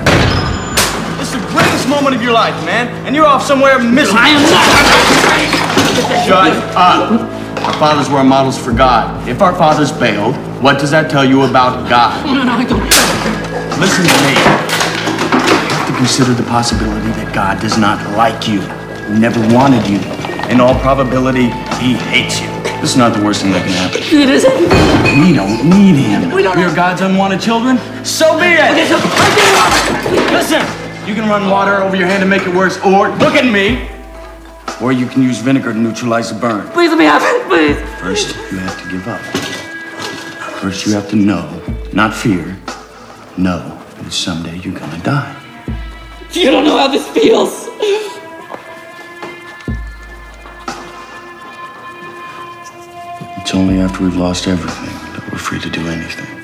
This 1.51 1.59
is 1.59 1.83
the 1.83 1.87
greatest 1.87 1.89
moment 1.89 2.15
of 2.15 2.21
your 2.21 2.31
life, 2.31 2.55
man, 2.65 2.87
and 3.05 3.15
you're 3.15 3.25
off 3.25 3.43
somewhere 3.43 3.77
missing. 3.79 4.15
I 4.17 4.29
am 4.29 4.41
not. 4.47 4.65
Shut 6.25 6.53
up. 6.75 7.21
Our 7.65 7.73
fathers 7.73 8.09
were 8.09 8.17
our 8.17 8.23
models 8.23 8.57
for 8.57 8.71
God. 8.71 9.27
If 9.27 9.41
our 9.41 9.53
fathers 9.53 9.91
bailed, 9.91 10.35
what 10.61 10.79
does 10.79 10.91
that 10.91 11.11
tell 11.11 11.25
you 11.25 11.43
about 11.43 11.89
God? 11.89 12.25
No, 12.25 12.43
no, 12.43 12.53
I 12.53 12.63
don't. 12.63 12.79
Listen 13.79 14.05
to 14.05 14.17
me. 14.23 14.31
You 14.31 15.75
have 15.75 15.87
to 15.87 15.93
consider 15.97 16.33
the 16.33 16.47
possibility 16.47 17.11
that 17.19 17.33
God 17.35 17.59
does 17.59 17.77
not 17.77 17.99
like 18.15 18.47
you, 18.47 18.61
he 18.61 19.19
never 19.19 19.39
wanted 19.53 19.85
you. 19.87 19.99
In 20.49 20.59
all 20.61 20.75
probability, 20.79 21.49
he 21.83 21.93
hates 21.93 22.39
you. 22.39 22.47
This 22.81 22.91
is 22.91 22.97
not 22.97 23.13
the 23.13 23.23
worst 23.23 23.43
thing 23.43 23.51
that 23.51 23.61
can 23.61 23.77
happen. 23.77 24.01
It 24.01 24.29
isn't. 24.29 24.57
We 25.21 25.33
don't 25.37 25.69
need 25.69 26.01
him. 26.01 26.31
We 26.31 26.41
don't 26.41 26.57
We're 26.57 26.73
God's 26.73 27.01
unwanted 27.01 27.39
children. 27.39 27.77
So 28.03 28.39
be 28.39 28.57
it. 28.57 28.71
Okay, 28.71 28.87
so 28.89 28.97
I 28.97 29.29
did 29.37 29.51
Listen, 30.09 30.30
you 31.07 31.15
can 31.15 31.27
run 31.29 31.49
water 31.49 31.77
over 31.77 31.95
your 31.95 32.07
hand 32.07 32.21
to 32.21 32.27
make 32.27 32.43
it 32.43 32.53
worse, 32.53 32.77
or 32.85 33.09
look 33.17 33.35
at 33.35 33.45
me. 33.45 33.89
Or 34.81 34.91
you 34.91 35.05
can 35.05 35.21
use 35.21 35.39
vinegar 35.39 35.73
to 35.73 35.79
neutralize 35.79 36.33
the 36.33 36.39
burn. 36.39 36.67
Please 36.69 36.89
let 36.89 36.97
me 36.97 37.05
have 37.05 37.21
it, 37.23 37.47
please. 37.47 37.77
First, 37.99 38.35
you 38.51 38.57
have 38.57 38.81
to 38.81 38.89
give 38.89 39.07
up. 39.07 39.21
First, 40.59 40.85
you 40.85 40.93
have 40.93 41.09
to 41.09 41.15
know, 41.15 41.61
not 41.93 42.13
fear, 42.13 42.57
know 43.37 43.79
that 43.97 44.11
someday 44.11 44.57
you're 44.57 44.77
gonna 44.77 45.03
die. 45.03 45.35
You 46.33 46.49
don't 46.49 46.63
know 46.63 46.77
how 46.77 46.87
this 46.87 47.07
feels. 47.09 47.67
It's 53.41 53.53
only 53.53 53.79
after 53.79 54.03
we've 54.03 54.15
lost 54.15 54.47
everything 54.47 54.93
that 55.13 55.29
we're 55.31 55.37
free 55.37 55.59
to 55.59 55.69
do 55.69 55.87
anything. 55.87 56.40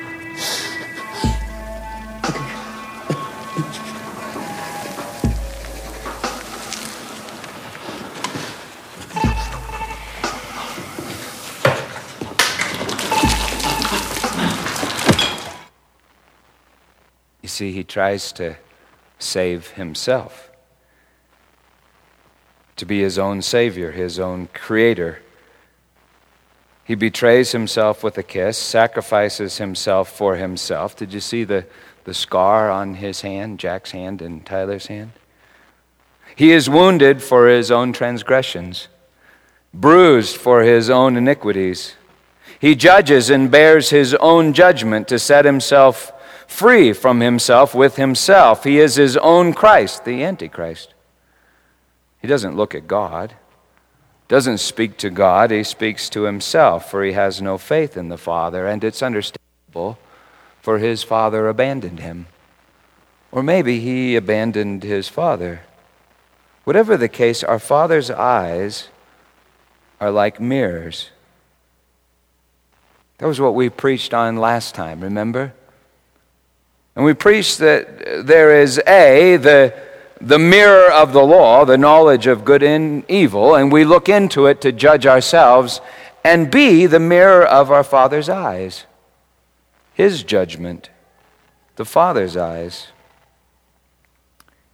See, 17.57 17.71
he 17.71 17.83
tries 17.83 18.31
to 18.33 18.55
save 19.19 19.71
himself, 19.71 20.51
to 22.75 22.85
be 22.85 23.01
his 23.01 23.17
own 23.17 23.41
savior, 23.41 23.91
his 23.91 24.19
own 24.19 24.47
creator. 24.53 25.19
He 26.83 26.93
betrays 26.95 27.51
himself 27.51 28.03
with 28.03 28.17
a 28.17 28.23
kiss, 28.23 28.57
sacrifices 28.57 29.57
himself 29.57 30.15
for 30.15 30.35
himself. 30.35 30.95
Did 30.95 31.13
you 31.13 31.19
see 31.19 31.43
the, 31.43 31.65
the 32.03 32.13
scar 32.13 32.69
on 32.69 32.93
his 32.95 33.21
hand, 33.21 33.59
Jack's 33.59 33.91
hand 33.91 34.21
and 34.21 34.45
Tyler's 34.45 34.87
hand? 34.87 35.11
He 36.35 36.51
is 36.51 36.69
wounded 36.69 37.23
for 37.23 37.47
his 37.47 37.71
own 37.71 37.91
transgressions, 37.91 38.87
bruised 39.73 40.37
for 40.37 40.61
his 40.61 40.91
own 40.91 41.17
iniquities. 41.17 41.95
He 42.59 42.75
judges 42.75 43.31
and 43.31 43.49
bears 43.49 43.89
his 43.89 44.13
own 44.15 44.53
judgment 44.53 45.07
to 45.07 45.17
set 45.17 45.45
himself 45.45 46.11
free 46.47 46.93
from 46.93 47.19
himself 47.19 47.75
with 47.75 47.97
himself. 47.97 48.63
He 48.63 48.79
is 48.79 48.95
his 48.95 49.17
own 49.17 49.53
Christ, 49.53 50.05
the 50.05 50.23
Antichrist. 50.23 50.93
He 52.21 52.27
doesn't 52.27 52.55
look 52.55 52.73
at 52.73 52.87
God, 52.87 53.35
doesn't 54.27 54.57
speak 54.57 54.97
to 54.97 55.09
God, 55.09 55.51
he 55.51 55.63
speaks 55.63 56.09
to 56.09 56.23
himself, 56.23 56.89
for 56.89 57.03
he 57.03 57.13
has 57.13 57.41
no 57.41 57.57
faith 57.57 57.95
in 57.95 58.09
the 58.09 58.17
Father, 58.17 58.65
and 58.65 58.83
it's 58.83 59.03
understandable, 59.03 59.99
for 60.61 60.79
his 60.79 61.03
Father 61.03 61.47
abandoned 61.47 61.99
him. 61.99 62.27
Or 63.31 63.43
maybe 63.43 63.79
he 63.79 64.15
abandoned 64.15 64.83
his 64.83 65.07
Father. 65.07 65.61
Whatever 66.63 66.97
the 66.97 67.07
case, 67.07 67.43
our 67.43 67.59
Father's 67.59 68.09
eyes 68.09 68.89
are 70.01 70.11
like 70.11 70.39
mirrors. 70.39 71.11
That 73.19 73.27
was 73.27 73.39
what 73.39 73.55
we 73.55 73.69
preached 73.69 74.13
on 74.13 74.37
last 74.37 74.75
time, 74.75 75.01
remember? 75.01 75.53
And 76.97 77.05
we 77.05 77.13
preach 77.13 77.57
that 77.57 78.25
there 78.25 78.59
is 78.59 78.81
A, 78.87 79.37
the, 79.37 79.71
the 80.19 80.39
mirror 80.39 80.91
of 80.91 81.13
the 81.13 81.21
law, 81.21 81.63
the 81.63 81.77
knowledge 81.77 82.25
of 82.25 82.43
good 82.43 82.63
and 82.63 83.05
evil, 83.07 83.53
and 83.53 83.71
we 83.71 83.85
look 83.85 84.09
into 84.09 84.47
it 84.47 84.61
to 84.61 84.71
judge 84.71 85.05
ourselves, 85.05 85.79
and 86.23 86.49
B, 86.49 86.87
the 86.87 86.99
mirror 86.99 87.45
of 87.45 87.69
our 87.69 87.83
Father's 87.83 88.29
eyes, 88.29 88.87
His 89.93 90.23
judgment, 90.23 90.89
the 91.75 91.85
Father's 91.85 92.35
eyes. 92.35 92.87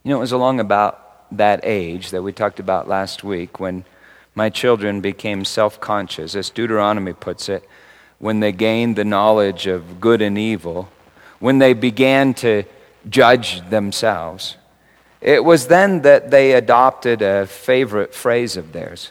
You 0.02 0.12
know, 0.12 0.16
it 0.16 0.20
was 0.20 0.32
along 0.32 0.60
about 0.60 1.26
that 1.36 1.60
age 1.62 2.08
that 2.10 2.22
we 2.22 2.32
talked 2.32 2.58
about 2.58 2.88
last 2.88 3.22
week 3.22 3.60
when 3.60 3.84
my 4.34 4.48
children 4.48 5.02
became 5.02 5.44
self 5.44 5.78
conscious, 5.78 6.34
as 6.34 6.48
Deuteronomy 6.48 7.12
puts 7.12 7.50
it 7.50 7.68
when 8.18 8.40
they 8.40 8.52
gained 8.52 8.96
the 8.96 9.04
knowledge 9.04 9.66
of 9.66 10.00
good 10.00 10.22
and 10.22 10.38
evil, 10.38 10.88
when 11.44 11.58
they 11.58 11.74
began 11.74 12.32
to 12.32 12.64
judge 13.06 13.60
themselves, 13.68 14.56
it 15.20 15.44
was 15.44 15.66
then 15.66 16.00
that 16.00 16.30
they 16.30 16.52
adopted 16.52 17.20
a 17.20 17.46
favorite 17.46 18.14
phrase 18.14 18.56
of 18.56 18.72
theirs. 18.72 19.10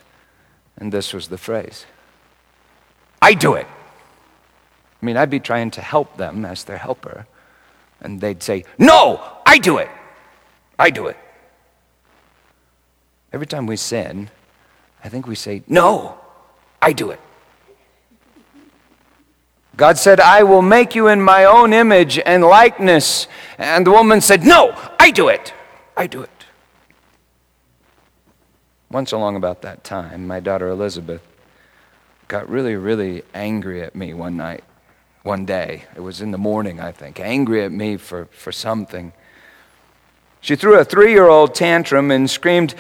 And 0.75 0.91
this 0.91 1.13
was 1.13 1.27
the 1.27 1.37
phrase 1.37 1.85
I 3.21 3.35
do 3.35 3.53
it. 3.53 3.67
I 4.99 5.05
mean, 5.05 5.15
I'd 5.15 5.29
be 5.29 5.39
trying 5.39 5.69
to 5.77 5.81
help 5.81 6.17
them 6.17 6.43
as 6.43 6.63
their 6.63 6.79
helper. 6.79 7.27
And 8.01 8.19
they'd 8.19 8.41
say, 8.41 8.65
No, 8.79 9.21
I 9.45 9.59
do 9.59 9.77
it. 9.77 9.89
I 10.79 10.89
do 10.89 11.05
it. 11.05 11.17
Every 13.31 13.45
time 13.45 13.67
we 13.67 13.75
sin, 13.75 14.31
I 15.03 15.09
think 15.09 15.27
we 15.27 15.35
say, 15.35 15.61
No, 15.67 16.17
I 16.81 16.93
do 16.93 17.11
it. 17.11 17.19
God 19.75 19.97
said, 19.97 20.19
I 20.19 20.43
will 20.43 20.61
make 20.61 20.93
you 20.93 21.07
in 21.07 21.21
my 21.21 21.45
own 21.45 21.73
image 21.73 22.19
and 22.19 22.43
likeness. 22.43 23.27
And 23.57 23.87
the 23.87 23.91
woman 23.91 24.21
said, 24.21 24.43
No, 24.43 24.77
I 24.99 25.11
do 25.11 25.29
it. 25.29 25.53
I 25.97 26.07
do 26.07 26.21
it. 26.21 26.29
Once 28.91 29.11
along 29.11 29.35
about 29.35 29.63
that 29.63 29.83
time, 29.83 30.27
my 30.27 30.39
daughter 30.39 30.67
Elizabeth 30.67 31.21
got 32.27 32.47
really, 32.47 32.75
really 32.75 33.23
angry 33.33 33.81
at 33.81 33.95
me 33.95 34.13
one 34.13 34.37
night, 34.37 34.63
one 35.23 35.45
day. 35.45 35.85
It 35.95 36.01
was 36.01 36.21
in 36.21 36.29
the 36.29 36.37
morning, 36.37 36.79
I 36.79 36.91
think, 36.91 37.19
angry 37.19 37.63
at 37.63 37.71
me 37.71 37.97
for, 37.97 38.25
for 38.25 38.51
something. 38.51 39.11
She 40.41 40.55
threw 40.55 40.77
a 40.77 40.85
three 40.85 41.11
year 41.11 41.27
old 41.27 41.55
tantrum 41.55 42.11
and 42.11 42.29
screamed, 42.29 42.75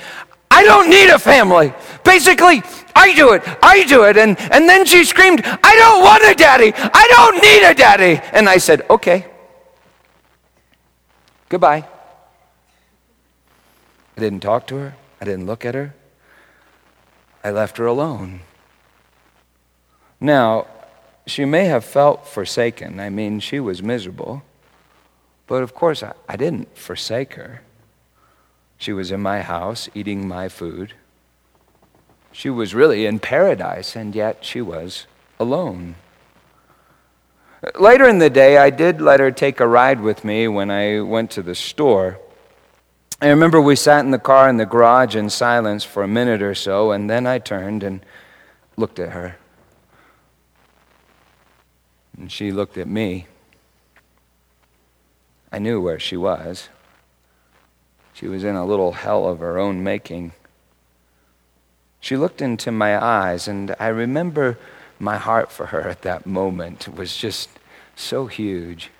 I 0.53 0.63
don't 0.63 0.87
need 0.87 1.09
a 1.09 1.17
family. 1.17 1.73
Basically, 2.03 2.61
I 2.95 3.15
do 3.15 3.33
it. 3.33 3.41
I 3.63 3.85
do 3.85 4.03
it. 4.03 4.17
And, 4.17 4.39
and 4.51 4.69
then 4.69 4.85
she 4.85 5.03
screamed, 5.03 5.41
I 5.43 5.75
don't 5.75 6.03
want 6.03 6.23
a 6.23 6.35
daddy. 6.35 6.71
I 6.75 7.07
don't 7.15 7.41
need 7.41 7.63
a 7.71 7.73
daddy. 7.73 8.21
And 8.31 8.47
I 8.47 8.57
said, 8.57 8.85
okay. 8.87 9.25
Goodbye. 11.49 11.87
I 14.15 14.19
didn't 14.19 14.41
talk 14.41 14.67
to 14.67 14.75
her. 14.75 14.95
I 15.19 15.25
didn't 15.25 15.47
look 15.47 15.65
at 15.65 15.73
her. 15.73 15.95
I 17.43 17.49
left 17.49 17.77
her 17.77 17.87
alone. 17.87 18.41
Now, 20.21 20.67
she 21.25 21.45
may 21.45 21.65
have 21.65 21.83
felt 21.83 22.27
forsaken. 22.27 22.99
I 22.99 23.09
mean, 23.09 23.39
she 23.39 23.59
was 23.59 23.81
miserable. 23.81 24.43
But 25.47 25.63
of 25.63 25.73
course, 25.73 26.03
I, 26.03 26.13
I 26.29 26.35
didn't 26.35 26.77
forsake 26.77 27.33
her. 27.33 27.63
She 28.83 28.91
was 28.91 29.13
in 29.13 29.21
my 29.21 29.41
house 29.41 29.87
eating 29.95 30.27
my 30.27 30.49
food. 30.49 30.93
She 32.33 32.49
was 32.49 32.75
really 32.75 33.05
in 33.05 33.17
paradise, 33.17 33.95
and 33.95 34.13
yet 34.13 34.43
she 34.43 34.59
was 34.59 35.07
alone. 35.39 35.95
Later 37.79 38.09
in 38.09 38.17
the 38.17 38.29
day, 38.29 38.57
I 38.57 38.71
did 38.71 38.99
let 38.99 39.21
her 39.21 39.31
take 39.31 39.61
a 39.61 39.67
ride 39.67 40.01
with 40.01 40.25
me 40.25 40.49
when 40.49 40.69
I 40.69 40.99
went 40.99 41.31
to 41.31 41.41
the 41.41 41.55
store. 41.55 42.19
I 43.21 43.29
remember 43.29 43.61
we 43.61 43.77
sat 43.77 44.03
in 44.03 44.11
the 44.11 44.19
car 44.19 44.49
in 44.49 44.57
the 44.57 44.65
garage 44.65 45.15
in 45.15 45.29
silence 45.29 45.85
for 45.85 46.03
a 46.03 46.07
minute 46.09 46.41
or 46.41 46.53
so, 46.53 46.91
and 46.91 47.09
then 47.09 47.25
I 47.25 47.39
turned 47.39 47.83
and 47.83 48.05
looked 48.75 48.99
at 48.99 49.13
her. 49.13 49.37
And 52.17 52.29
she 52.29 52.51
looked 52.51 52.77
at 52.77 52.89
me. 52.89 53.27
I 55.53 55.59
knew 55.59 55.79
where 55.79 55.99
she 55.99 56.17
was. 56.17 56.67
She 58.13 58.27
was 58.27 58.43
in 58.43 58.55
a 58.55 58.65
little 58.65 58.93
hell 58.93 59.27
of 59.27 59.39
her 59.39 59.57
own 59.57 59.83
making. 59.83 60.33
She 61.99 62.15
looked 62.17 62.41
into 62.41 62.71
my 62.71 63.03
eyes, 63.03 63.47
and 63.47 63.75
I 63.79 63.87
remember 63.87 64.57
my 64.99 65.17
heart 65.17 65.51
for 65.51 65.67
her 65.67 65.81
at 65.81 66.03
that 66.03 66.25
moment 66.25 66.87
was 66.87 67.17
just 67.17 67.49
so 67.95 68.27
huge. 68.27 68.91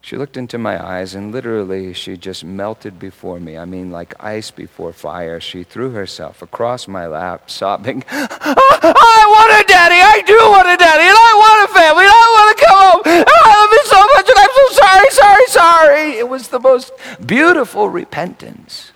She 0.00 0.16
looked 0.16 0.36
into 0.38 0.56
my 0.56 0.82
eyes, 0.82 1.14
and 1.14 1.32
literally, 1.32 1.92
she 1.92 2.16
just 2.16 2.44
melted 2.44 2.98
before 2.98 3.40
me. 3.40 3.58
I 3.58 3.66
mean, 3.66 3.90
like 3.90 4.14
ice 4.24 4.50
before 4.50 4.92
fire. 4.92 5.38
She 5.38 5.64
threw 5.64 5.90
herself 5.90 6.40
across 6.40 6.88
my 6.88 7.06
lap, 7.06 7.50
sobbing, 7.50 8.04
I 8.10 9.24
want 9.28 9.52
a 9.60 9.68
daddy! 9.68 10.00
I 10.00 10.22
do 10.24 10.38
want 10.48 10.68
a 10.68 10.76
daddy! 10.78 11.04
And 11.04 11.18
I 11.18 11.32
want 11.36 11.58
a 11.68 11.74
family! 11.74 12.04
And 12.06 12.14
I 12.14 12.26
want 12.36 12.48
to 12.48 12.64
come 12.64 12.78
home! 12.78 13.02
And 13.04 13.28
I 13.28 13.40
love 13.52 13.72
you 13.76 13.84
so 13.84 14.00
much! 14.16 14.26
And 14.32 14.38
I'm 14.38 14.54
so 14.56 14.64
sorry, 14.80 15.10
sorry, 15.10 15.46
sorry! 15.48 16.07
It 16.18 16.28
was 16.28 16.48
the 16.48 16.58
most 16.58 16.92
beautiful 17.24 17.88
repentance 17.88 18.90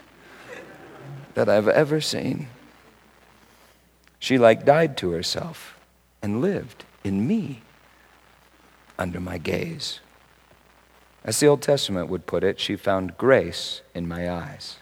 that 1.34 1.48
I've 1.48 1.68
ever 1.68 2.00
seen. 2.00 2.48
She 4.18 4.38
like 4.38 4.64
died 4.64 4.96
to 4.98 5.12
herself 5.12 5.78
and 6.20 6.40
lived 6.40 6.84
in 7.04 7.26
me 7.26 7.62
under 8.98 9.20
my 9.20 9.38
gaze. 9.38 10.00
As 11.24 11.38
the 11.38 11.46
Old 11.46 11.62
Testament 11.62 12.08
would 12.08 12.26
put 12.26 12.42
it, 12.42 12.58
she 12.58 12.74
found 12.74 13.16
grace 13.16 13.82
in 13.94 14.08
my 14.08 14.28
eyes. 14.28 14.78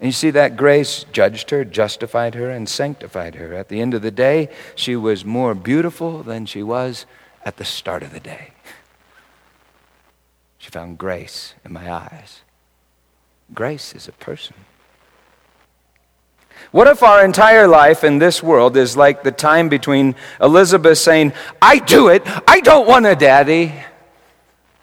And 0.00 0.08
you 0.08 0.12
see, 0.12 0.30
that 0.30 0.56
grace 0.56 1.04
judged 1.12 1.50
her, 1.50 1.64
justified 1.64 2.34
her, 2.34 2.50
and 2.50 2.66
sanctified 2.68 3.34
her. 3.34 3.52
At 3.52 3.68
the 3.68 3.80
end 3.80 3.92
of 3.92 4.02
the 4.02 4.10
day, 4.10 4.48
she 4.74 4.96
was 4.96 5.24
more 5.24 5.54
beautiful 5.54 6.22
than 6.22 6.46
she 6.46 6.62
was 6.62 7.04
at 7.44 7.58
the 7.58 7.64
start 7.64 8.02
of 8.02 8.12
the 8.12 8.20
day. 8.20 8.52
She 10.64 10.70
found 10.70 10.96
grace 10.96 11.52
in 11.62 11.74
my 11.74 11.92
eyes. 11.92 12.40
Grace 13.52 13.94
is 13.94 14.08
a 14.08 14.12
person. 14.12 14.56
What 16.70 16.86
if 16.86 17.02
our 17.02 17.22
entire 17.22 17.68
life 17.68 18.02
in 18.02 18.18
this 18.18 18.42
world 18.42 18.74
is 18.74 18.96
like 18.96 19.22
the 19.22 19.30
time 19.30 19.68
between 19.68 20.14
Elizabeth 20.40 20.96
saying, 20.96 21.34
I 21.60 21.80
do 21.80 22.08
it, 22.08 22.22
I 22.48 22.60
don't 22.60 22.88
want 22.88 23.04
a 23.04 23.14
daddy, 23.14 23.74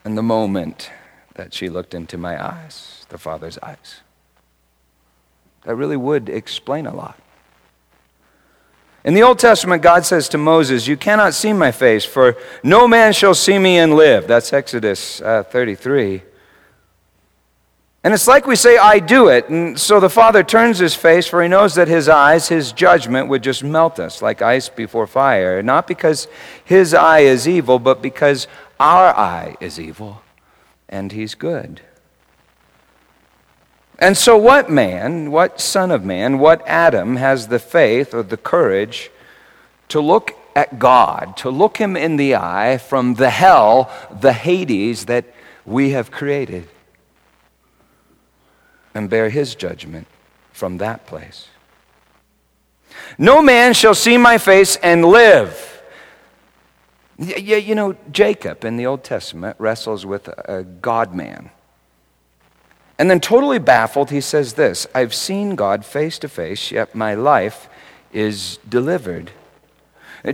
and 0.06 0.16
the 0.16 0.22
moment 0.22 0.92
that 1.34 1.52
she 1.52 1.68
looked 1.68 1.96
into 1.96 2.16
my 2.16 2.40
eyes, 2.40 3.08
the 3.10 3.18
Father's 3.18 3.58
eyes. 3.64 4.02
That 5.64 5.74
really 5.74 5.98
would 5.98 6.30
explain 6.30 6.86
a 6.86 6.94
lot. 6.94 7.20
In 9.04 9.16
the 9.16 9.24
Old 9.24 9.40
Testament, 9.40 9.82
God 9.82 10.06
says 10.06 10.30
to 10.30 10.38
Moses, 10.38 10.88
You 10.88 10.96
cannot 10.96 11.34
see 11.34 11.54
my 11.54 11.72
face, 11.72 12.06
for 12.06 12.38
no 12.64 12.88
man 12.88 13.14
shall 13.14 13.34
see 13.34 13.58
me 13.58 13.80
and 13.80 13.96
live. 13.96 14.28
That's 14.28 14.54
Exodus 14.54 15.22
uh, 15.22 15.44
33. 15.44 16.22
And 18.04 18.14
it's 18.14 18.28
like 18.28 18.48
we 18.48 18.56
say, 18.56 18.78
I 18.78 19.00
do 19.00 19.28
it. 19.28 19.50
And 19.50 19.80
so 19.80 20.00
the 20.00 20.10
Father 20.10 20.44
turns 20.44 20.80
his 20.80 20.96
face, 20.96 21.28
for 21.28 21.42
he 21.42 21.48
knows 21.48 21.76
that 21.76 21.88
his 21.88 22.10
eyes, 22.10 22.48
his 22.48 22.72
judgment, 22.72 23.28
would 23.28 23.44
just 23.44 23.64
melt 23.64 24.00
us 24.00 24.22
like 24.22 24.42
ice 24.42 24.70
before 24.70 25.06
fire. 25.06 25.62
Not 25.62 25.88
because 25.88 26.28
his 26.64 26.94
eye 26.94 27.20
is 27.20 27.48
evil, 27.48 27.78
but 27.78 28.02
because 28.02 28.48
our 28.80 29.16
eye 29.16 29.56
is 29.60 29.80
evil 29.80 30.22
and 30.90 31.12
he's 31.12 31.36
good. 31.36 31.82
And 34.02 34.18
so, 34.18 34.36
what 34.36 34.70
man, 34.70 35.32
what 35.32 35.62
son 35.62 35.92
of 35.92 36.04
man, 36.04 36.40
what 36.40 36.68
Adam 36.68 37.16
has 37.16 37.48
the 37.48 37.60
faith 37.60 38.14
or 38.14 38.24
the 38.24 38.36
courage 38.36 39.12
to 39.90 40.02
look 40.02 40.36
at 40.56 40.80
God, 40.80 41.38
to 41.38 41.50
look 41.50 41.78
him 41.78 41.96
in 41.96 42.18
the 42.18 42.36
eye 42.36 42.78
from 42.78 43.14
the 43.14 43.30
hell, 43.30 43.90
the 44.20 44.34
Hades 44.34 45.06
that 45.06 45.26
we 45.66 45.92
have 45.92 46.12
created? 46.12 46.68
and 48.94 49.10
bear 49.10 49.30
his 49.30 49.56
judgment 49.56 50.08
from 50.52 50.78
that 50.78 51.06
place. 51.06 51.48
No 53.18 53.42
man 53.42 53.74
shall 53.74 53.96
see 53.96 54.18
my 54.18 54.38
face 54.38 54.76
and 54.78 55.06
live. 55.06 55.68
Yeah, 57.18 57.58
you 57.58 57.76
know, 57.76 57.96
Jacob 58.12 58.66
in 58.66 58.78
the 58.78 58.86
Old 58.86 59.04
Testament 59.04 59.56
wrestles 59.60 60.06
with 60.06 60.28
a 60.28 60.64
God 60.82 61.14
man. 61.14 61.52
And 63.02 63.10
then, 63.10 63.20
totally 63.20 63.58
baffled, 63.58 64.12
he 64.12 64.22
says 64.22 64.54
this 64.54 64.86
I've 64.94 65.16
seen 65.16 65.56
God 65.56 65.84
face 65.84 66.20
to 66.20 66.30
face, 66.30 66.72
yet 66.72 66.94
my 66.94 67.16
life 67.16 67.68
is 68.14 68.60
delivered. 68.70 69.32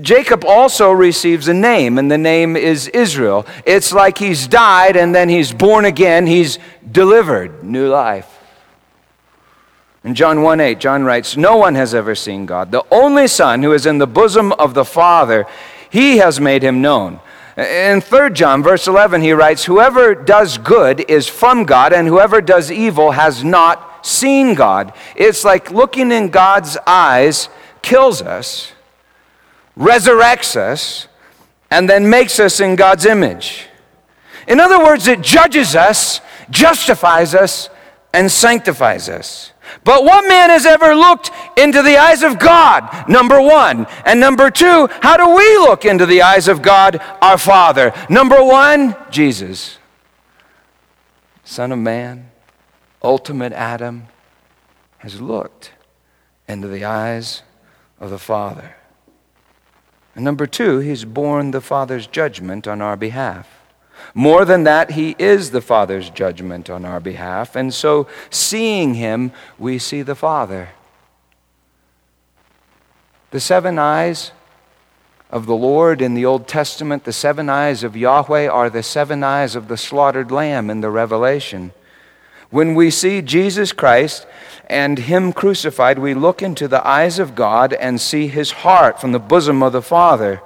Jacob 0.01 0.43
also 0.43 0.91
receives 0.91 1.47
a 1.47 1.53
name, 1.53 1.97
and 1.97 2.11
the 2.11 2.17
name 2.17 2.57
is 2.57 2.89
Israel. 2.89 3.47
It's 3.65 3.93
like 3.93 4.17
he's 4.17 4.49
died 4.49 4.97
and 4.97 5.15
then 5.15 5.29
he's 5.29 5.53
born 5.53 5.85
again, 5.85 6.27
he's 6.27 6.59
delivered 6.91 7.63
new 7.63 7.87
life. 7.87 8.37
In 10.03 10.13
John 10.13 10.41
1 10.41 10.59
8, 10.59 10.77
John 10.77 11.05
writes, 11.05 11.37
No 11.37 11.55
one 11.55 11.75
has 11.75 11.95
ever 11.95 12.15
seen 12.15 12.45
God. 12.45 12.73
The 12.73 12.83
only 12.91 13.29
Son 13.29 13.63
who 13.63 13.71
is 13.71 13.85
in 13.85 13.97
the 13.97 14.07
bosom 14.07 14.51
of 14.51 14.73
the 14.73 14.83
Father, 14.83 15.45
he 15.89 16.17
has 16.17 16.41
made 16.41 16.63
him 16.63 16.81
known. 16.81 17.21
In 17.57 18.01
3 18.01 18.31
John, 18.33 18.61
verse 18.61 18.87
11, 18.87 19.21
he 19.21 19.31
writes, 19.31 19.65
Whoever 19.65 20.13
does 20.13 20.59
good 20.59 21.09
is 21.09 21.27
from 21.27 21.63
God, 21.63 21.91
and 21.91 22.07
whoever 22.07 22.39
does 22.39 22.71
evil 22.71 23.11
has 23.11 23.43
not 23.43 24.05
seen 24.05 24.53
God. 24.53 24.93
It's 25.15 25.43
like 25.43 25.71
looking 25.71 26.11
in 26.11 26.29
God's 26.29 26.77
eyes 26.85 27.49
kills 27.81 28.21
us, 28.21 28.73
resurrects 29.75 30.55
us, 30.55 31.07
and 31.71 31.89
then 31.89 32.09
makes 32.09 32.39
us 32.39 32.59
in 32.59 32.75
God's 32.75 33.07
image. 33.07 33.65
In 34.47 34.59
other 34.59 34.77
words, 34.77 35.07
it 35.07 35.21
judges 35.21 35.75
us, 35.75 36.21
justifies 36.51 37.33
us, 37.33 37.69
and 38.13 38.31
sanctifies 38.31 39.09
us. 39.09 39.51
But 39.83 40.03
what 40.03 40.27
man 40.27 40.49
has 40.49 40.65
ever 40.65 40.95
looked 40.95 41.31
into 41.57 41.81
the 41.81 41.97
eyes 41.97 42.23
of 42.23 42.39
God? 42.39 43.09
Number 43.09 43.41
one. 43.41 43.87
And 44.05 44.19
number 44.19 44.49
two, 44.49 44.87
how 45.01 45.17
do 45.17 45.35
we 45.35 45.57
look 45.57 45.85
into 45.85 46.05
the 46.05 46.21
eyes 46.21 46.47
of 46.47 46.61
God, 46.61 47.01
our 47.21 47.37
Father? 47.37 47.93
Number 48.09 48.43
one, 48.43 48.95
Jesus, 49.09 49.77
Son 51.43 51.71
of 51.71 51.79
Man, 51.79 52.29
ultimate 53.01 53.53
Adam, 53.53 54.07
has 54.99 55.21
looked 55.21 55.71
into 56.47 56.67
the 56.67 56.85
eyes 56.85 57.43
of 57.99 58.09
the 58.09 58.19
Father. 58.19 58.75
And 60.15 60.25
number 60.25 60.47
two, 60.47 60.79
he's 60.79 61.05
borne 61.05 61.51
the 61.51 61.61
Father's 61.61 62.07
judgment 62.07 62.67
on 62.67 62.81
our 62.81 62.97
behalf. 62.97 63.56
More 64.13 64.45
than 64.45 64.63
that, 64.63 64.91
He 64.91 65.15
is 65.19 65.51
the 65.51 65.61
Father's 65.61 66.09
judgment 66.09 66.69
on 66.69 66.85
our 66.85 66.99
behalf. 66.99 67.55
And 67.55 67.73
so, 67.73 68.07
seeing 68.29 68.95
Him, 68.95 69.31
we 69.57 69.79
see 69.79 70.01
the 70.01 70.15
Father. 70.15 70.69
The 73.31 73.39
seven 73.39 73.77
eyes 73.77 74.31
of 75.29 75.45
the 75.45 75.55
Lord 75.55 76.01
in 76.01 76.13
the 76.13 76.25
Old 76.25 76.47
Testament, 76.47 77.03
the 77.03 77.13
seven 77.13 77.49
eyes 77.49 77.83
of 77.83 77.97
Yahweh, 77.97 78.47
are 78.47 78.69
the 78.69 78.83
seven 78.83 79.23
eyes 79.23 79.55
of 79.55 79.67
the 79.67 79.77
slaughtered 79.77 80.31
lamb 80.31 80.69
in 80.69 80.81
the 80.81 80.89
Revelation. 80.89 81.71
When 82.49 82.75
we 82.75 82.89
see 82.91 83.21
Jesus 83.21 83.73
Christ 83.73 84.25
and 84.69 84.99
Him 84.99 85.33
crucified, 85.33 85.99
we 85.99 86.13
look 86.13 86.41
into 86.41 86.67
the 86.67 86.85
eyes 86.87 87.19
of 87.19 87.35
God 87.35 87.73
and 87.73 87.99
see 87.99 88.27
His 88.27 88.51
heart 88.51 89.01
from 89.01 89.11
the 89.11 89.19
bosom 89.19 89.61
of 89.61 89.73
the 89.73 89.81
Father. 89.81 90.41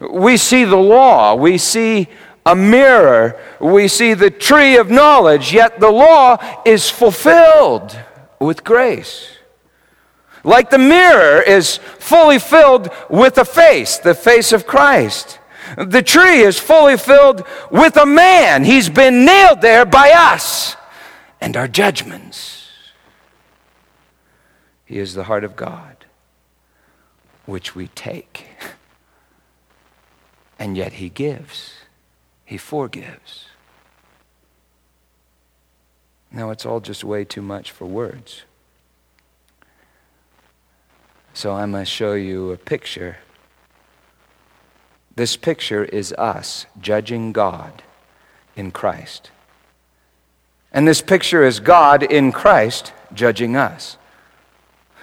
We 0.00 0.36
see 0.36 0.64
the 0.64 0.76
law. 0.76 1.34
We 1.34 1.58
see 1.58 2.08
a 2.46 2.54
mirror, 2.54 3.38
we 3.60 3.88
see 3.88 4.14
the 4.14 4.30
tree 4.30 4.76
of 4.76 4.88
knowledge, 4.88 5.52
yet 5.52 5.80
the 5.80 5.90
law 5.90 6.36
is 6.64 6.88
fulfilled 6.88 7.98
with 8.38 8.62
grace. 8.62 9.32
Like 10.44 10.70
the 10.70 10.78
mirror 10.78 11.42
is 11.42 11.78
fully 11.78 12.38
filled 12.38 12.88
with 13.10 13.36
a 13.36 13.44
face, 13.44 13.98
the 13.98 14.14
face 14.14 14.52
of 14.52 14.64
Christ. 14.64 15.40
The 15.76 16.02
tree 16.02 16.42
is 16.42 16.56
fully 16.56 16.96
filled 16.96 17.44
with 17.72 17.96
a 17.96 18.06
man. 18.06 18.62
He's 18.62 18.88
been 18.88 19.24
nailed 19.24 19.60
there 19.60 19.84
by 19.84 20.12
us 20.12 20.76
and 21.40 21.56
our 21.56 21.66
judgments. 21.66 22.68
He 24.84 25.00
is 25.00 25.14
the 25.14 25.24
heart 25.24 25.42
of 25.42 25.56
God, 25.56 26.04
which 27.44 27.74
we 27.74 27.88
take, 27.88 28.46
and 30.60 30.76
yet 30.76 30.94
He 30.94 31.08
gives. 31.08 31.72
He 32.46 32.56
forgives. 32.56 33.46
Now, 36.32 36.50
it's 36.50 36.64
all 36.64 36.80
just 36.80 37.04
way 37.04 37.24
too 37.24 37.42
much 37.42 37.70
for 37.70 37.86
words. 37.86 38.42
So 41.34 41.52
I 41.52 41.66
must 41.66 41.90
show 41.90 42.14
you 42.14 42.52
a 42.52 42.56
picture. 42.56 43.18
This 45.16 45.36
picture 45.36 45.84
is 45.84 46.12
us 46.14 46.66
judging 46.80 47.32
God 47.32 47.82
in 48.54 48.70
Christ. 48.70 49.30
And 50.72 50.86
this 50.86 51.02
picture 51.02 51.42
is 51.44 51.58
God 51.58 52.02
in 52.02 52.32
Christ 52.32 52.92
judging 53.12 53.56
us. 53.56 53.96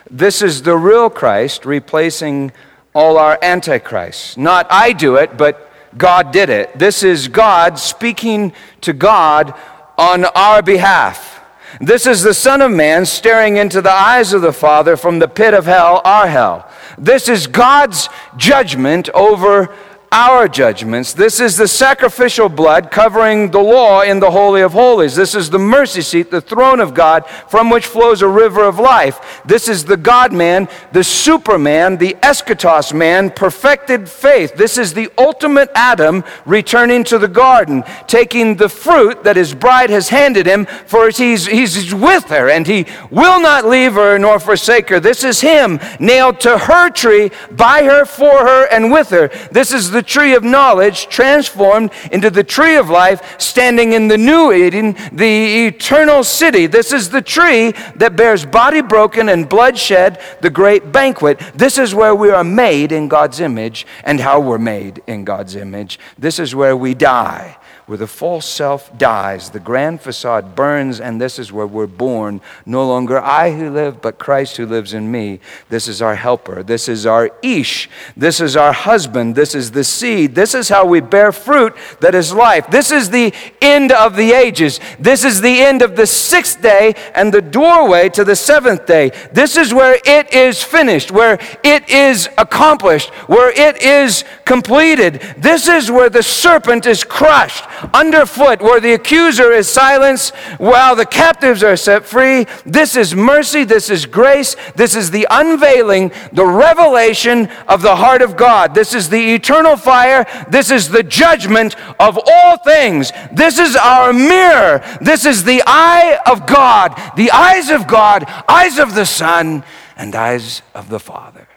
This 0.09 0.41
is 0.41 0.63
the 0.63 0.77
real 0.77 1.09
Christ 1.09 1.65
replacing 1.65 2.51
all 2.93 3.17
our 3.17 3.39
antichrists. 3.41 4.37
Not 4.37 4.67
I 4.69 4.93
do 4.93 5.15
it, 5.15 5.35
but 5.35 5.71
God 5.97 6.31
did 6.31 6.49
it. 6.49 6.77
This 6.77 7.03
is 7.03 7.27
God 7.27 7.77
speaking 7.79 8.53
to 8.81 8.93
God 8.93 9.53
on 9.97 10.25
our 10.25 10.61
behalf. 10.61 11.41
This 11.81 12.05
is 12.05 12.21
the 12.21 12.33
Son 12.33 12.61
of 12.61 12.71
Man 12.71 13.05
staring 13.05 13.57
into 13.57 13.81
the 13.81 13.91
eyes 13.91 14.33
of 14.33 14.41
the 14.41 14.53
Father 14.53 14.95
from 14.95 15.19
the 15.19 15.27
pit 15.27 15.53
of 15.53 15.65
hell, 15.65 16.01
our 16.05 16.27
hell. 16.27 16.69
This 16.97 17.27
is 17.27 17.47
God's 17.47 18.09
judgment 18.37 19.09
over 19.09 19.75
our 20.13 20.47
judgments. 20.47 21.11
This 21.11 21.39
is 21.39 21.57
the 21.57 21.67
sacrificial 21.67 22.47
blood 22.47 22.91
covering 22.91 23.49
the 23.49 23.59
law 23.59 24.03
in 24.03 24.19
the 24.19 24.29
Holy 24.29 24.61
of 24.61 24.73
Holies. 24.73 25.15
This 25.15 25.33
is 25.33 25.49
the 25.49 25.57
mercy 25.57 26.01
seat, 26.01 26.29
the 26.29 26.39
throne 26.39 26.79
of 26.79 26.93
God, 26.93 27.27
from 27.49 27.71
which 27.71 27.87
flows 27.87 28.21
a 28.21 28.27
river 28.27 28.63
of 28.63 28.77
life. 28.77 29.41
This 29.43 29.67
is 29.67 29.85
the 29.85 29.97
God 29.97 30.31
man, 30.31 30.69
the 30.91 31.03
superman, 31.03 31.97
the 31.97 32.15
eschatos 32.21 32.93
man, 32.93 33.31
perfected 33.31 34.07
faith. 34.07 34.53
This 34.53 34.77
is 34.77 34.93
the 34.93 35.09
ultimate 35.17 35.71
Adam 35.73 36.23
returning 36.45 37.03
to 37.05 37.17
the 37.17 37.27
garden, 37.27 37.83
taking 38.05 38.55
the 38.55 38.69
fruit 38.69 39.23
that 39.23 39.35
his 39.35 39.55
bride 39.55 39.89
has 39.89 40.09
handed 40.09 40.45
him, 40.45 40.67
for 40.85 41.09
he's, 41.09 41.47
he's 41.47 41.91
with 41.91 42.25
her 42.25 42.51
and 42.51 42.67
he 42.67 42.85
will 43.09 43.41
not 43.41 43.65
leave 43.65 43.93
her 43.93 44.19
nor 44.19 44.39
forsake 44.39 44.89
her. 44.89 44.99
This 44.99 45.23
is 45.23 45.41
him 45.41 45.79
nailed 45.99 46.39
to 46.41 46.55
her 46.55 46.91
tree, 46.91 47.31
by 47.49 47.83
her, 47.83 48.05
for 48.05 48.45
her, 48.45 48.67
and 48.67 48.91
with 48.91 49.09
her. 49.09 49.29
This 49.51 49.73
is 49.73 49.89
the 49.89 50.02
tree 50.03 50.35
of 50.35 50.43
knowledge 50.43 51.07
transformed 51.07 51.91
into 52.11 52.29
the 52.29 52.43
tree 52.43 52.75
of 52.75 52.89
life, 52.89 53.39
standing 53.39 53.93
in 53.93 54.07
the 54.07 54.17
new 54.17 54.51
Eden, 54.51 54.95
the 55.11 55.67
eternal 55.67 56.23
city. 56.23 56.67
This 56.67 56.93
is 56.93 57.09
the 57.09 57.21
tree 57.21 57.71
that 57.95 58.15
bears 58.15 58.45
body 58.45 58.81
broken 58.81 59.29
and 59.29 59.47
blood 59.47 59.77
shed, 59.77 60.21
the 60.41 60.49
great 60.49 60.91
banquet. 60.91 61.39
This 61.55 61.77
is 61.77 61.95
where 61.95 62.15
we 62.15 62.29
are 62.29 62.43
made 62.43 62.91
in 62.91 63.07
God's 63.07 63.39
image 63.39 63.87
and 64.03 64.19
how 64.19 64.39
we're 64.39 64.57
made 64.57 65.01
in 65.07 65.23
God's 65.23 65.55
image. 65.55 65.99
This 66.17 66.39
is 66.39 66.53
where 66.53 66.77
we 66.77 66.93
die 66.93 67.57
where 67.85 67.97
the 67.97 68.07
false 68.07 68.45
self 68.45 68.97
dies, 68.97 69.49
the 69.49 69.59
grand 69.59 69.99
facade 69.99 70.55
burns, 70.55 71.01
and 71.01 71.19
this 71.19 71.37
is 71.37 71.51
where 71.51 71.67
we're 71.67 71.85
born. 71.85 72.39
No 72.65 72.87
longer 72.87 73.19
I 73.19 73.51
who 73.51 73.69
live, 73.69 74.01
but 74.01 74.17
Christ 74.17 74.55
who 74.55 74.65
lives 74.65 74.93
in 74.93 75.11
me. 75.11 75.41
This 75.67 75.89
is 75.89 76.01
our 76.01 76.15
helper. 76.15 76.63
This 76.63 76.87
is 76.87 77.05
our 77.05 77.29
Ish. 77.41 77.89
This 78.15 78.39
is 78.39 78.55
our 78.55 78.71
husband. 78.71 79.35
This 79.35 79.53
is 79.53 79.71
the 79.71 79.83
seed. 79.83 80.33
This 80.33 80.53
is 80.53 80.69
how 80.69 80.85
we 80.85 81.01
bear 81.01 81.33
fruit 81.33 81.75
that 81.99 82.15
is 82.15 82.33
life. 82.33 82.67
This 82.71 82.89
is 82.89 83.09
the 83.09 83.33
end 83.61 83.91
of 83.91 84.15
the 84.15 84.31
ages. 84.31 84.79
This 84.97 85.25
is 85.25 85.41
the 85.41 85.61
end 85.61 85.81
of 85.81 85.97
the 85.97 86.07
sixth 86.07 86.61
day 86.61 86.93
and 87.13 87.33
the 87.33 87.41
doorway 87.41 88.07
to 88.09 88.23
the 88.23 88.35
seventh 88.35 88.85
day. 88.85 89.11
This 89.33 89.57
is 89.57 89.73
where 89.73 89.99
it 90.05 90.33
is 90.33 90.63
finished, 90.63 91.11
where 91.11 91.37
it 91.63 91.89
is 91.89 92.29
accomplished, 92.37 93.09
where 93.27 93.49
it 93.49 93.81
is 93.81 94.23
completed. 94.45 95.15
This 95.37 95.67
is 95.67 95.91
where 95.91 96.09
the 96.09 96.23
serpent 96.23 96.85
is 96.85 97.03
crushed 97.03 97.65
underfoot, 97.93 98.61
where 98.61 98.79
the 98.79 98.93
accuser 98.93 99.51
is 99.51 99.69
silenced 99.69 100.35
while 100.57 100.95
the 100.95 101.05
captives 101.05 101.63
are 101.63 101.75
set 101.75 102.05
free. 102.05 102.45
This 102.65 102.95
is 102.95 103.15
mercy, 103.15 103.63
this 103.63 103.89
is 103.89 104.05
grace, 104.05 104.55
this 104.75 104.95
is 104.95 105.11
the 105.11 105.27
unveiling, 105.29 106.11
the 106.31 106.45
revelation 106.45 107.47
of 107.67 107.81
the 107.81 107.95
heart 107.95 108.21
of 108.21 108.37
God. 108.37 108.75
This 108.75 108.93
is 108.93 109.09
the 109.09 109.33
eternal 109.33 109.77
fire, 109.77 110.25
this 110.49 110.71
is 110.71 110.89
the 110.89 111.03
judgment 111.03 111.75
of 111.99 112.19
all 112.25 112.57
things. 112.57 113.11
This 113.31 113.59
is 113.59 113.75
our 113.75 114.13
mirror, 114.13 114.83
this 115.01 115.25
is 115.25 115.43
the 115.43 115.63
eye 115.65 116.19
of 116.25 116.45
God, 116.45 116.99
the 117.15 117.31
eyes 117.31 117.69
of 117.69 117.87
God, 117.87 118.25
eyes 118.47 118.77
of 118.77 118.95
the 118.95 119.05
Son, 119.05 119.63
and 119.95 120.15
eyes 120.15 120.61
of 120.73 120.89
the 120.89 120.99
Father. 120.99 121.47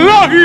lagi. 0.00 0.44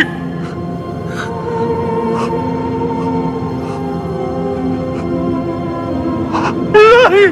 Lagi. 6.75 7.27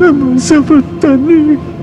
Namun 0.00 0.36
saya 0.40 0.60
bertanding. 0.64 1.79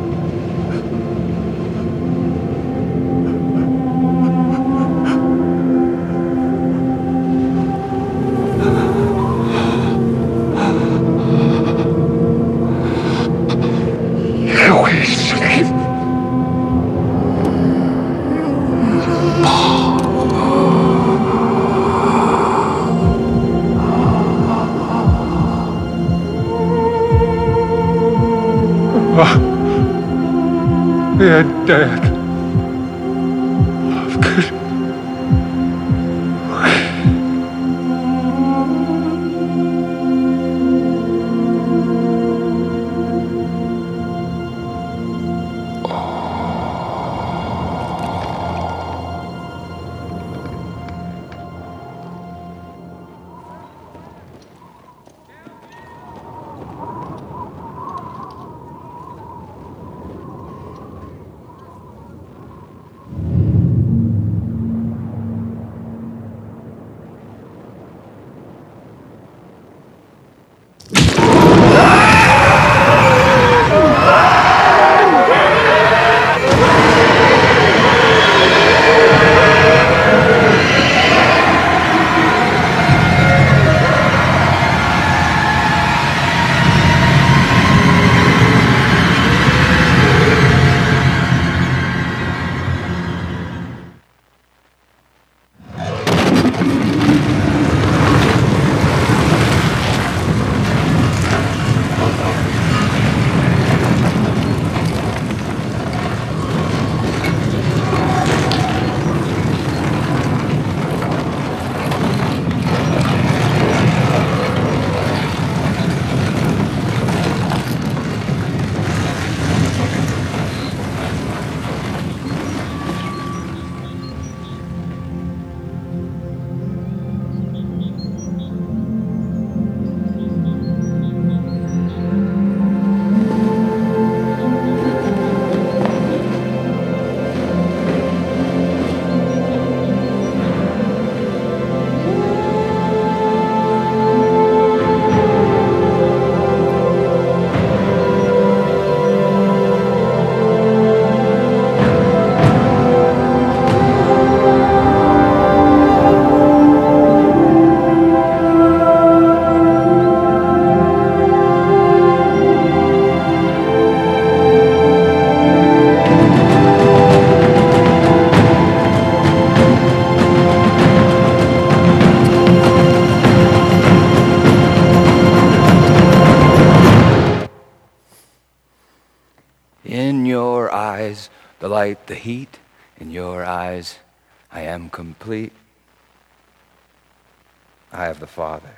I 187.92 188.06
have 188.06 188.20
the 188.20 188.28
Father. 188.28 188.78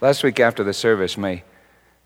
Last 0.00 0.22
week 0.22 0.40
after 0.40 0.64
the 0.64 0.72
service, 0.72 1.18
my, 1.18 1.42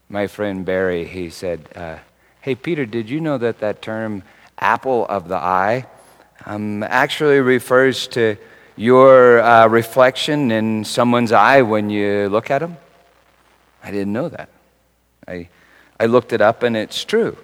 my 0.09 0.27
friend 0.27 0.64
Barry, 0.64 1.05
he 1.05 1.31
said, 1.31 1.68
uh, 1.77 1.98
Hey, 2.40 2.55
Peter, 2.55 2.87
did 2.87 3.09
you 3.09 3.20
know 3.20 3.38
that 3.38 3.61
that 3.61 3.83
term, 3.83 4.22
apple 4.59 5.07
of 5.07 5.29
the 5.29 5.37
eye, 5.37 5.87
um, 6.46 6.83
actually 6.83 7.40
refers 7.40 8.07
to 8.09 8.37
your 8.77 9.40
uh, 9.40 9.66
reflection 9.68 10.50
in 10.50 10.85
someone's 10.85 11.33
eye 11.33 11.62
when 11.62 11.90
you 11.90 12.29
look 12.29 12.50
at 12.50 12.59
them? 12.61 12.77
I 13.83 13.90
didn't 13.90 14.12
know 14.12 14.29
that. 14.29 14.48
I, 15.29 15.48
I 16.00 16.07
looked 16.07 16.33
it 16.33 16.40
up, 16.40 16.62
and 16.62 16.77
it's 16.77 17.05
true. 17.05 17.37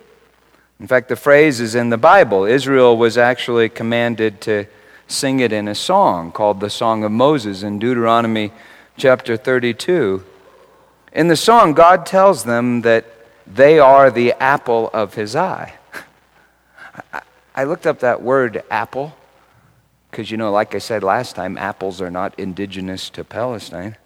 In 0.80 0.86
fact, 0.86 1.08
the 1.08 1.16
phrase 1.16 1.60
is 1.60 1.74
in 1.74 1.90
the 1.90 1.98
Bible. 1.98 2.44
Israel 2.44 2.96
was 2.96 3.18
actually 3.18 3.68
commanded 3.68 4.40
to 4.42 4.66
sing 5.10 5.40
it 5.40 5.52
in 5.52 5.66
a 5.66 5.74
song 5.74 6.30
called 6.30 6.60
the 6.60 6.70
Song 6.70 7.02
of 7.02 7.10
Moses 7.10 7.62
in 7.62 7.78
Deuteronomy 7.78 8.52
chapter 8.96 9.36
32. 9.36 10.24
In 11.12 11.26
the 11.26 11.36
song, 11.36 11.72
God 11.72 12.06
tells 12.06 12.44
them 12.44 12.82
that 12.82 13.04
they 13.46 13.80
are 13.80 14.10
the 14.10 14.32
apple 14.34 14.88
of 14.92 15.14
his 15.14 15.34
eye. 15.34 15.74
I- 17.56 17.64
looked 17.64 17.86
up 17.86 18.00
that 18.00 18.22
word 18.22 18.62
apple 18.70 19.16
because, 20.10 20.30
you 20.30 20.36
know, 20.36 20.52
like 20.52 20.74
I 20.74 20.78
said 20.78 21.02
last 21.02 21.34
time, 21.34 21.58
apples 21.58 22.00
are 22.00 22.10
not 22.10 22.38
indigenous 22.38 23.10
to 23.10 23.24
Palestine. 23.24 23.96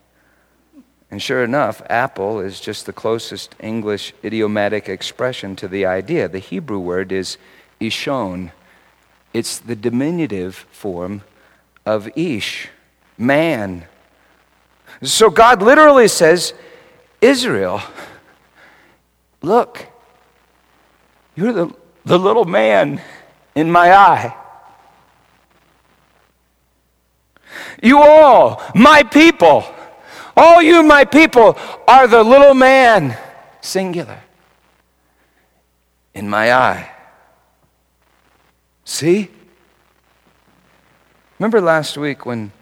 And 1.11 1.23
sure 1.23 1.45
enough, 1.45 1.83
apple 1.89 2.41
is 2.41 2.61
just 2.61 2.87
the 2.87 2.93
closest 2.93 3.55
English 3.61 4.15
idiomatic 4.25 4.89
expression 4.89 5.55
to 5.57 5.69
the 5.69 5.87
idea. 5.87 6.29
The 6.29 6.39
Hebrew 6.39 6.79
word 6.79 7.13
is 7.13 7.37
ishon. 7.81 8.51
It's 9.35 9.59
the 9.59 9.75
diminutive 9.75 10.55
form 10.55 11.23
of 11.85 12.09
ish, 12.17 12.69
man. 13.19 13.85
So 15.03 15.29
God 15.29 15.61
literally 15.61 16.07
says, 16.07 16.55
Israel, 17.21 17.83
look, 19.43 19.87
you're 21.35 21.53
the, 21.53 21.75
the 22.05 22.17
little 22.19 22.45
man 22.45 23.03
in 23.57 23.73
my 23.73 23.93
eye. 23.93 24.37
You 27.83 27.99
all, 27.99 28.63
my 28.73 29.03
people, 29.03 29.65
all 30.37 30.63
you, 30.63 30.85
my 30.85 31.05
people, 31.05 31.59
are 31.89 32.07
the 32.07 32.23
little 32.23 32.55
man, 32.55 33.19
singular, 33.61 34.21
in 36.15 36.29
my 36.29 36.53
eye. 36.53 36.94
See? 38.85 39.31
Remember 41.39 41.61
last 41.61 41.97
week 41.97 42.25
when 42.25 42.53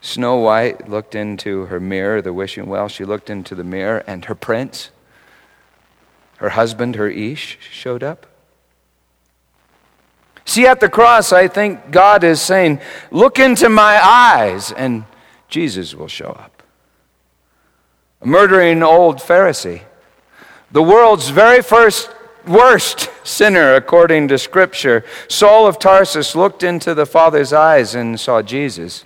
Snow 0.00 0.36
White 0.36 0.88
looked 0.88 1.14
into 1.14 1.66
her 1.66 1.78
mirror, 1.78 2.22
the 2.22 2.32
wishing 2.32 2.66
well, 2.66 2.88
she 2.88 3.04
looked 3.04 3.30
into 3.30 3.54
the 3.54 3.64
mirror, 3.64 4.02
and 4.06 4.24
her 4.24 4.34
prince, 4.34 4.90
her 6.38 6.50
husband, 6.50 6.96
her 6.96 7.08
Ish, 7.08 7.58
showed 7.70 8.02
up? 8.02 8.26
See, 10.44 10.66
at 10.66 10.80
the 10.80 10.88
cross, 10.88 11.32
I 11.32 11.48
think 11.48 11.90
God 11.90 12.24
is 12.24 12.40
saying, 12.40 12.80
Look 13.10 13.38
into 13.38 13.68
my 13.68 14.02
eyes, 14.02 14.72
and 14.72 15.04
Jesus 15.48 15.94
will 15.94 16.08
show 16.08 16.30
up. 16.30 16.62
A 18.22 18.26
murdering 18.26 18.82
old 18.82 19.18
Pharisee 19.18 19.82
the 20.72 20.82
world's 20.82 21.30
very 21.30 21.62
first 21.62 22.10
worst 22.46 23.10
sinner 23.24 23.74
according 23.74 24.28
to 24.28 24.38
Scripture, 24.38 25.04
Saul 25.28 25.66
of 25.66 25.78
Tarsus 25.78 26.34
looked 26.34 26.62
into 26.62 26.94
the 26.94 27.06
Father's 27.06 27.52
eyes 27.52 27.94
and 27.94 28.18
saw 28.18 28.42
Jesus. 28.42 29.04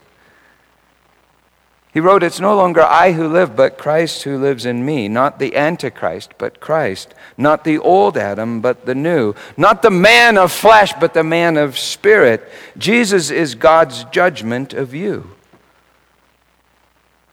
He 1.95 2.01
wrote, 2.01 2.25
It's 2.25 2.41
no 2.41 2.57
longer 2.57 2.83
I 2.83 3.13
who 3.13 3.29
live, 3.29 3.55
but 3.55 3.79
Christ 3.79 4.25
who 4.25 4.37
lives 4.37 4.67
in 4.67 4.85
me. 4.85 5.07
Not 5.07 5.39
the 5.39 5.55
Antichrist, 5.55 6.33
but 6.39 6.59
Christ. 6.59 7.15
Not 7.39 7.63
the 7.63 7.79
old 7.79 8.17
Adam, 8.17 8.61
but 8.61 8.85
the 8.85 8.97
new. 8.97 9.35
Not 9.57 9.81
the 9.81 9.93
man 9.93 10.37
of 10.37 10.51
flesh, 10.51 10.93
but 10.99 11.15
the 11.15 11.23
man 11.23 11.57
of 11.57 11.79
spirit. 11.79 12.51
Jesus 12.77 13.31
is 13.31 13.55
God's 13.55 14.03
judgment 14.07 14.75
of 14.75 14.93
you. 14.93 15.31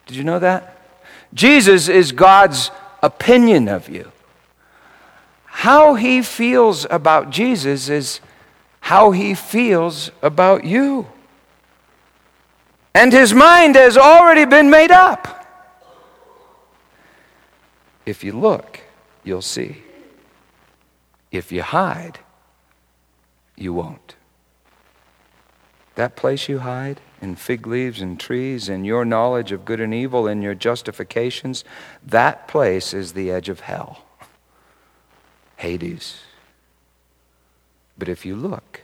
Did 0.06 0.16
you 0.16 0.24
know 0.24 0.40
that? 0.40 0.78
Jesus 1.34 1.88
is 1.88 2.12
God's 2.12 2.70
opinion 3.02 3.68
of 3.68 3.90
you. 3.90 4.12
How 5.62 5.94
he 5.94 6.24
feels 6.24 6.88
about 6.90 7.30
Jesus 7.30 7.88
is 7.88 8.20
how 8.80 9.12
he 9.12 9.36
feels 9.36 10.10
about 10.24 10.64
you. 10.64 11.06
And 12.96 13.14
his 13.14 13.32
mind 13.32 13.76
has 13.76 13.96
already 13.96 14.46
been 14.46 14.72
made 14.72 14.90
up. 14.90 15.46
If 18.08 18.24
you 18.24 18.34
look, 18.34 18.80
you'll 19.24 19.44
see. 19.44 19.84
If 21.30 21.52
you 21.52 21.62
hide, 21.62 22.18
you 23.56 23.72
won't. 23.72 24.16
That 25.94 26.16
place 26.16 26.50
you 26.50 26.58
hide 26.58 27.02
in 27.22 27.36
fig 27.36 27.68
leaves 27.68 28.02
and 28.02 28.20
trees, 28.20 28.68
in 28.68 28.84
your 28.84 29.06
knowledge 29.06 29.52
of 29.52 29.64
good 29.64 29.80
and 29.80 29.94
evil, 29.94 30.28
in 30.28 30.42
your 30.42 30.56
justifications, 30.56 31.64
that 32.04 32.48
place 32.48 32.96
is 32.96 33.14
the 33.14 33.30
edge 33.30 33.48
of 33.48 33.60
hell. 33.60 34.06
Hades. 35.62 36.22
But 37.96 38.10
if 38.10 38.26
you 38.26 38.36
look, 38.36 38.82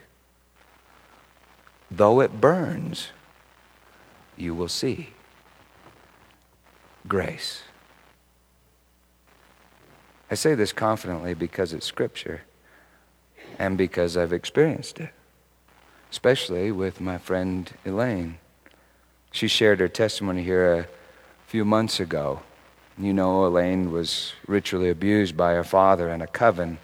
though 1.90 2.20
it 2.20 2.40
burns, 2.40 3.08
you 4.36 4.54
will 4.54 4.68
see 4.68 5.10
grace. 7.08 7.64
I 10.30 10.36
say 10.36 10.54
this 10.54 10.72
confidently 10.72 11.34
because 11.34 11.74
it's 11.74 11.88
Scripture 11.88 12.42
and 13.58 13.76
because 13.76 14.16
I've 14.16 14.34
experienced 14.34 15.00
it, 15.00 15.10
especially 16.12 16.72
with 16.72 17.02
my 17.02 17.18
friend 17.18 17.74
Elaine. 17.88 18.38
She 19.32 19.48
shared 19.48 19.80
her 19.80 19.88
testimony 19.88 20.44
here 20.44 20.74
a 20.74 20.88
few 21.48 21.66
months 21.66 22.00
ago. 22.00 22.42
You 22.98 23.14
know, 23.14 23.46
Elaine 23.46 23.92
was 23.92 24.34
ritually 24.48 24.90
abused 24.90 25.38
by 25.38 25.54
her 25.54 25.64
father 25.64 26.10
in 26.10 26.22
a 26.22 26.28
coven. 26.28 26.80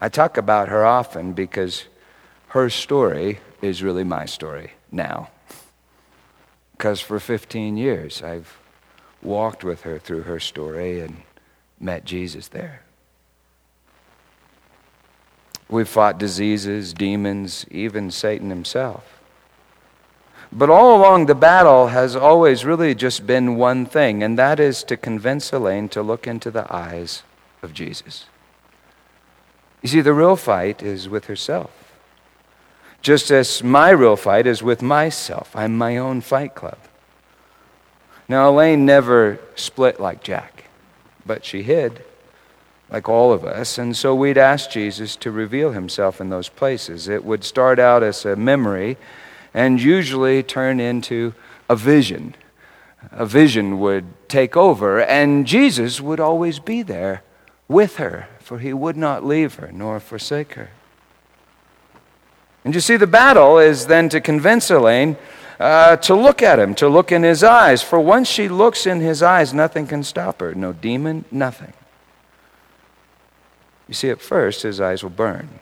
I 0.00 0.08
talk 0.08 0.36
about 0.36 0.68
her 0.68 0.84
often 0.84 1.32
because 1.32 1.84
her 2.48 2.68
story 2.68 3.38
is 3.62 3.82
really 3.82 4.04
my 4.04 4.24
story 4.26 4.72
now. 4.90 5.30
Because 6.72 7.00
for 7.00 7.20
15 7.20 7.76
years 7.76 8.22
I've 8.22 8.58
walked 9.22 9.62
with 9.62 9.82
her 9.82 9.98
through 9.98 10.22
her 10.22 10.40
story 10.40 11.00
and 11.00 11.22
met 11.78 12.04
Jesus 12.04 12.48
there. 12.48 12.82
We've 15.68 15.88
fought 15.88 16.18
diseases, 16.18 16.92
demons, 16.92 17.64
even 17.70 18.10
Satan 18.10 18.50
himself. 18.50 19.15
But 20.56 20.70
all 20.70 20.96
along, 20.96 21.26
the 21.26 21.34
battle 21.34 21.88
has 21.88 22.16
always 22.16 22.64
really 22.64 22.94
just 22.94 23.26
been 23.26 23.56
one 23.56 23.84
thing, 23.84 24.22
and 24.22 24.38
that 24.38 24.58
is 24.58 24.82
to 24.84 24.96
convince 24.96 25.52
Elaine 25.52 25.90
to 25.90 26.00
look 26.00 26.26
into 26.26 26.50
the 26.50 26.66
eyes 26.74 27.24
of 27.62 27.74
Jesus. 27.74 28.24
You 29.82 29.90
see, 29.90 30.00
the 30.00 30.14
real 30.14 30.34
fight 30.34 30.82
is 30.82 31.10
with 31.10 31.26
herself. 31.26 31.92
Just 33.02 33.30
as 33.30 33.62
my 33.62 33.90
real 33.90 34.16
fight 34.16 34.46
is 34.46 34.62
with 34.62 34.80
myself. 34.80 35.54
I'm 35.54 35.76
my 35.76 35.98
own 35.98 36.22
fight 36.22 36.54
club. 36.54 36.78
Now, 38.26 38.48
Elaine 38.48 38.86
never 38.86 39.38
split 39.56 40.00
like 40.00 40.22
Jack, 40.22 40.64
but 41.26 41.44
she 41.44 41.64
hid, 41.64 42.02
like 42.90 43.10
all 43.10 43.30
of 43.30 43.44
us. 43.44 43.76
And 43.76 43.94
so 43.94 44.14
we'd 44.14 44.38
ask 44.38 44.70
Jesus 44.70 45.16
to 45.16 45.30
reveal 45.30 45.72
himself 45.72 46.18
in 46.18 46.30
those 46.30 46.48
places. 46.48 47.08
It 47.08 47.26
would 47.26 47.44
start 47.44 47.78
out 47.78 48.02
as 48.02 48.24
a 48.24 48.36
memory 48.36 48.96
and 49.56 49.80
usually 49.80 50.42
turn 50.42 50.78
into 50.78 51.32
a 51.68 51.74
vision. 51.74 52.34
A 53.10 53.24
vision 53.24 53.80
would 53.80 54.04
take 54.28 54.54
over, 54.54 55.00
and 55.00 55.46
Jesus 55.46 55.98
would 55.98 56.20
always 56.20 56.58
be 56.58 56.82
there 56.82 57.22
with 57.66 57.96
her, 57.96 58.28
for 58.38 58.58
he 58.58 58.74
would 58.74 58.98
not 58.98 59.24
leave 59.24 59.54
her 59.54 59.70
nor 59.72 59.98
forsake 59.98 60.52
her. 60.52 60.68
And 62.64 62.74
you 62.74 62.80
see, 62.80 62.98
the 62.98 63.06
battle 63.06 63.58
is 63.58 63.86
then 63.86 64.10
to 64.10 64.20
convince 64.20 64.70
Elaine 64.70 65.16
uh, 65.58 65.96
to 65.96 66.14
look 66.14 66.42
at 66.42 66.58
him, 66.58 66.74
to 66.74 66.88
look 66.88 67.10
in 67.10 67.22
his 67.22 67.42
eyes. 67.42 67.82
For 67.82 67.98
once 67.98 68.28
she 68.28 68.48
looks 68.48 68.86
in 68.86 69.00
his 69.00 69.22
eyes, 69.22 69.54
nothing 69.54 69.86
can 69.86 70.02
stop 70.02 70.40
her. 70.40 70.54
No 70.54 70.74
demon, 70.74 71.24
nothing. 71.30 71.72
You 73.88 73.94
see, 73.94 74.10
at 74.10 74.20
first, 74.20 74.62
his 74.62 74.82
eyes 74.82 75.02
will 75.02 75.10
burn. 75.10 75.60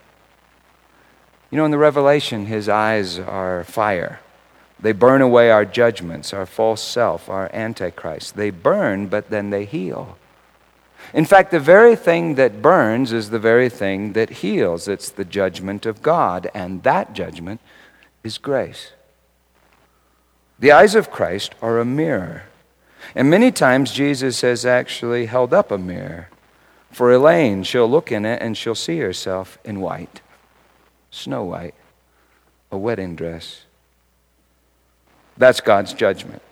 You 1.55 1.59
know, 1.59 1.67
in 1.67 1.71
the 1.71 1.79
Revelation, 1.79 2.47
his 2.47 2.69
eyes 2.69 3.17
are 3.17 3.63
fire. 3.63 4.19
They 4.81 4.91
burn 4.91 5.23
away 5.23 5.53
our 5.53 5.65
judgments, 5.65 6.35
our 6.35 6.47
false 6.47 6.83
self, 6.83 7.29
our 7.29 7.49
antichrist. 7.55 8.35
They 8.35 8.51
burn, 8.51 9.07
but 9.07 9.31
then 9.31 9.51
they 9.51 9.65
heal. 9.65 10.19
In 11.13 11.25
fact, 11.25 11.53
the 11.53 11.61
very 11.61 11.95
thing 11.95 12.35
that 12.35 12.61
burns 12.61 13.13
is 13.13 13.31
the 13.31 13.39
very 13.39 13.69
thing 13.69 14.15
that 14.15 14.31
heals. 14.43 14.89
It's 14.89 15.11
the 15.11 15.25
judgment 15.25 15.87
of 15.87 16.03
God, 16.03 16.51
and 16.55 16.83
that 16.83 17.13
judgment 17.13 17.61
is 18.25 18.37
grace. 18.37 18.91
The 20.59 20.73
eyes 20.73 20.97
of 20.97 21.13
Christ 21.13 21.55
are 21.63 21.79
a 21.79 21.85
mirror. 21.85 22.47
And 23.15 23.31
many 23.31 23.53
times 23.53 23.93
Jesus 23.93 24.41
has 24.41 24.67
actually 24.67 25.27
held 25.27 25.55
up 25.55 25.71
a 25.71 25.79
mirror. 25.79 26.31
For 26.91 27.13
Elaine, 27.13 27.63
she'll 27.63 27.89
look 27.89 28.11
in 28.11 28.25
it 28.25 28.43
and 28.43 28.57
she'll 28.57 28.75
see 28.75 28.99
herself 28.99 29.57
in 29.65 29.81
white, 29.81 30.21
snow 31.15 31.45
white, 31.45 31.75
a 32.71 32.77
wedding 32.77 33.17
dress. 33.17 33.62
That's 35.37 35.61
God's 35.61 35.93
judgment. 35.93 36.43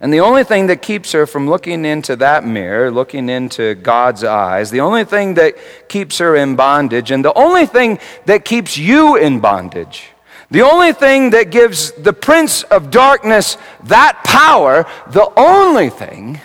And 0.00 0.12
the 0.12 0.20
only 0.20 0.44
thing 0.44 0.68
that 0.68 0.80
keeps 0.80 1.12
her 1.12 1.26
from 1.26 1.48
looking 1.48 1.84
into 1.84 2.14
that 2.16 2.44
mirror, 2.44 2.90
looking 2.90 3.28
into 3.28 3.74
God's 3.74 4.22
eyes, 4.22 4.70
the 4.70 4.80
only 4.80 5.04
thing 5.04 5.34
that 5.34 5.56
keeps 5.88 6.18
her 6.18 6.36
in 6.36 6.54
bondage, 6.54 7.10
and 7.10 7.24
the 7.24 7.34
only 7.34 7.66
thing 7.66 7.98
that 8.26 8.44
keeps 8.44 8.78
you 8.78 9.16
in 9.16 9.40
bondage, 9.40 10.10
the 10.50 10.62
only 10.62 10.92
thing 10.92 11.30
that 11.30 11.50
gives 11.50 11.92
the 11.92 12.12
prince 12.12 12.62
of 12.64 12.90
darkness 12.90 13.58
that 13.84 14.22
power, 14.24 14.86
the 15.08 15.30
only 15.36 15.90
thing 15.90 16.40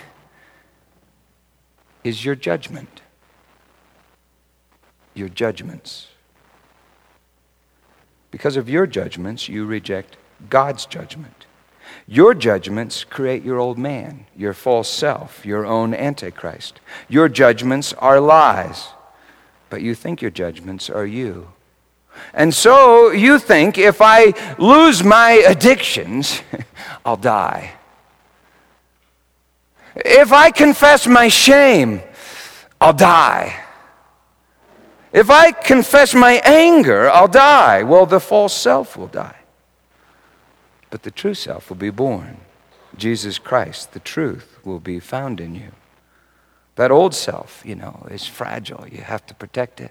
is 2.02 2.24
your 2.24 2.34
judgment. 2.34 3.02
Your 5.14 5.28
judgments. 5.28 6.08
Because 8.34 8.56
of 8.56 8.68
your 8.68 8.84
judgments, 8.88 9.48
you 9.48 9.64
reject 9.64 10.16
God's 10.50 10.86
judgment. 10.86 11.46
Your 12.08 12.34
judgments 12.34 13.04
create 13.04 13.44
your 13.44 13.60
old 13.60 13.78
man, 13.78 14.26
your 14.34 14.52
false 14.52 14.88
self, 14.88 15.46
your 15.46 15.64
own 15.64 15.94
antichrist. 15.94 16.80
Your 17.08 17.28
judgments 17.28 17.92
are 17.92 18.18
lies, 18.18 18.88
but 19.70 19.82
you 19.82 19.94
think 19.94 20.20
your 20.20 20.32
judgments 20.32 20.90
are 20.90 21.06
you. 21.06 21.52
And 22.32 22.52
so 22.52 23.12
you 23.12 23.38
think 23.38 23.78
if 23.78 23.98
I 24.00 24.34
lose 24.58 25.04
my 25.04 25.30
addictions, 25.46 26.42
I'll 27.04 27.16
die. 27.16 27.74
If 29.94 30.32
I 30.32 30.50
confess 30.50 31.06
my 31.06 31.28
shame, 31.28 32.02
I'll 32.80 32.94
die. 32.94 33.63
If 35.14 35.30
I 35.30 35.52
confess 35.52 36.12
my 36.12 36.42
anger, 36.44 37.08
I'll 37.08 37.28
die. 37.28 37.82
Well, 37.84 38.04
the 38.04 38.20
false 38.20 38.54
self 38.54 38.98
will 38.98 39.06
die 39.06 39.36
but 40.94 41.02
the 41.02 41.10
true 41.10 41.34
self 41.34 41.70
will 41.70 41.76
be 41.76 41.90
born. 41.90 42.36
Jesus 42.96 43.40
Christ, 43.40 43.94
the 43.94 43.98
truth, 43.98 44.60
will 44.62 44.78
be 44.78 45.00
found 45.00 45.40
in 45.40 45.56
you. 45.56 45.72
That 46.76 46.92
old 46.92 47.16
self, 47.16 47.64
you 47.66 47.74
know, 47.74 48.06
is 48.12 48.28
fragile. 48.28 48.86
You 48.88 48.98
have 48.98 49.26
to 49.26 49.34
protect 49.34 49.80
it. 49.80 49.90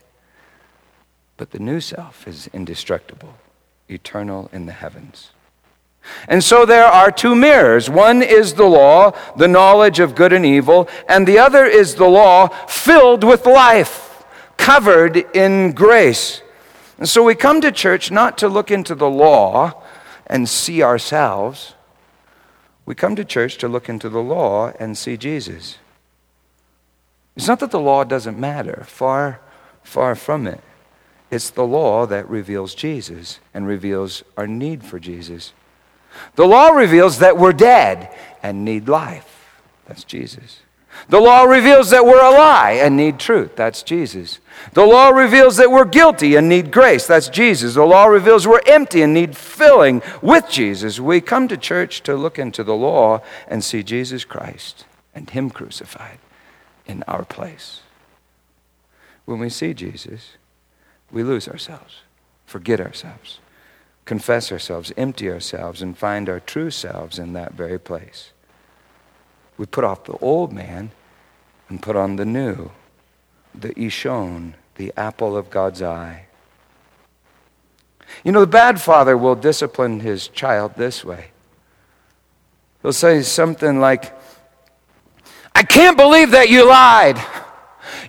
But 1.36 1.52
the 1.52 1.60
new 1.60 1.82
self 1.82 2.26
is 2.26 2.50
indestructible, 2.54 3.34
eternal 3.90 4.50
in 4.54 4.66
the 4.66 4.72
heavens. 4.72 5.32
And 6.30 6.42
so 6.42 6.66
there 6.66 6.86
are 6.86 7.12
two 7.12 7.36
mirrors. 7.36 7.90
One 7.90 8.24
is 8.24 8.54
the 8.54 8.64
law, 8.64 9.12
the 9.36 9.50
knowledge 9.50 10.00
of 10.00 10.16
good 10.16 10.32
and 10.32 10.46
evil, 10.46 10.88
and 11.10 11.28
the 11.28 11.38
other 11.38 11.66
is 11.66 11.96
the 11.96 12.08
law 12.08 12.48
filled 12.48 13.26
with 13.26 13.46
life, 13.46 14.13
covered 14.64 15.18
in 15.36 15.74
grace. 15.74 16.42
And 16.98 17.10
so 17.10 17.24
we 17.24 17.36
come 17.36 17.62
to 17.62 17.72
church 17.72 18.12
not 18.12 18.38
to 18.40 18.48
look 18.48 18.72
into 18.72 18.96
the 18.96 19.10
law, 19.10 19.84
and 20.28 20.48
see 20.48 20.82
ourselves. 20.82 21.76
We 22.86 22.96
come 22.96 23.16
to 23.16 23.26
church 23.26 23.58
to 23.60 23.68
look 23.68 23.90
into 23.90 24.10
the 24.10 24.22
law 24.22 24.74
and 24.80 24.98
see 24.98 25.18
Jesus. 25.18 25.78
It's 27.36 27.48
not 27.48 27.60
that 27.60 27.72
the 27.72 27.80
law 27.80 28.04
doesn't 28.04 28.40
matter, 28.40 28.84
far, 28.88 29.42
far 29.84 30.16
from 30.16 30.48
it. 30.48 30.62
It's 31.32 31.50
the 31.50 31.66
law 31.66 32.06
that 32.06 32.30
reveals 32.30 32.76
Jesus 32.76 33.40
and 33.54 33.66
reveals 33.66 34.24
our 34.38 34.48
need 34.48 34.84
for 34.84 35.00
Jesus. 35.00 35.54
The 36.36 36.46
law 36.46 36.70
reveals 36.70 37.20
that 37.20 37.38
we're 37.38 37.54
dead 37.54 38.10
and 38.44 38.64
need 38.64 38.88
life. 38.88 39.60
That's 39.88 40.04
Jesus. 40.04 40.62
The 41.10 41.20
law 41.20 41.44
reveals 41.44 41.90
that 41.90 42.06
we're 42.06 42.24
a 42.24 42.32
lie 42.32 42.72
and 42.72 42.96
need 42.96 43.20
truth. 43.20 43.56
That's 43.56 43.84
Jesus. 43.84 44.40
The 44.74 44.86
law 44.86 45.10
reveals 45.10 45.58
that 45.58 45.72
we're 45.72 45.86
guilty 45.86 46.36
and 46.36 46.48
need 46.48 46.72
grace. 46.72 47.08
That's 47.08 47.30
Jesus. 47.30 47.74
The 47.76 47.86
law 47.86 48.06
reveals 48.06 48.48
we're 48.48 48.62
empty 48.66 49.02
and 49.02 49.14
need 49.14 49.36
filling 49.36 50.02
with 50.22 50.50
Jesus. 50.50 51.00
We 51.00 51.22
come 51.22 51.48
to 51.48 51.58
church 51.58 52.04
to 52.04 52.16
look 52.16 52.40
into 52.40 52.64
the 52.64 52.76
law 52.76 53.22
and 53.48 53.64
see 53.64 53.84
Jesus 53.84 54.26
Christ 54.26 54.86
and 55.14 55.30
Him 55.30 55.50
crucified 55.50 56.20
in 56.86 57.04
our 57.08 57.26
place. 57.26 57.82
When 59.26 59.40
we 59.40 59.50
see 59.50 59.74
Jesus, 59.74 60.32
we 61.12 61.24
lose 61.24 61.48
ourselves, 61.48 62.02
forget 62.46 62.82
ourselves, 62.82 63.40
confess 64.06 64.52
ourselves, 64.52 64.92
empty 64.98 65.30
ourselves, 65.30 65.82
and 65.82 65.98
find 65.98 66.28
our 66.28 66.40
true 66.40 66.72
selves 66.72 67.20
in 67.20 67.34
that 67.34 67.54
very 67.54 67.80
place. 67.80 68.33
We 69.64 69.68
put 69.68 69.86
off 69.86 70.04
the 70.04 70.18
old 70.18 70.52
man 70.52 70.92
and 71.70 71.82
put 71.82 71.96
on 71.96 72.18
the 72.18 72.26
new, 72.26 72.72
the 73.56 73.70
Ishon, 73.76 74.56
the 74.76 74.92
apple 74.98 75.38
of 75.38 75.50
God's 75.50 75.82
eye. 75.82 76.26
You 78.26 78.34
know, 78.34 78.42
the 78.42 78.48
bad 78.48 78.82
father 78.82 79.16
will 79.16 79.36
discipline 79.36 80.02
his 80.02 80.28
child 80.28 80.74
this 80.76 81.06
way. 81.06 81.28
He'll 82.82 82.92
say 82.92 83.22
something 83.22 83.80
like, 83.80 84.14
I 85.56 85.64
can't 85.64 85.96
believe 85.96 86.32
that 86.32 86.50
you 86.50 86.68
lied. 86.68 87.18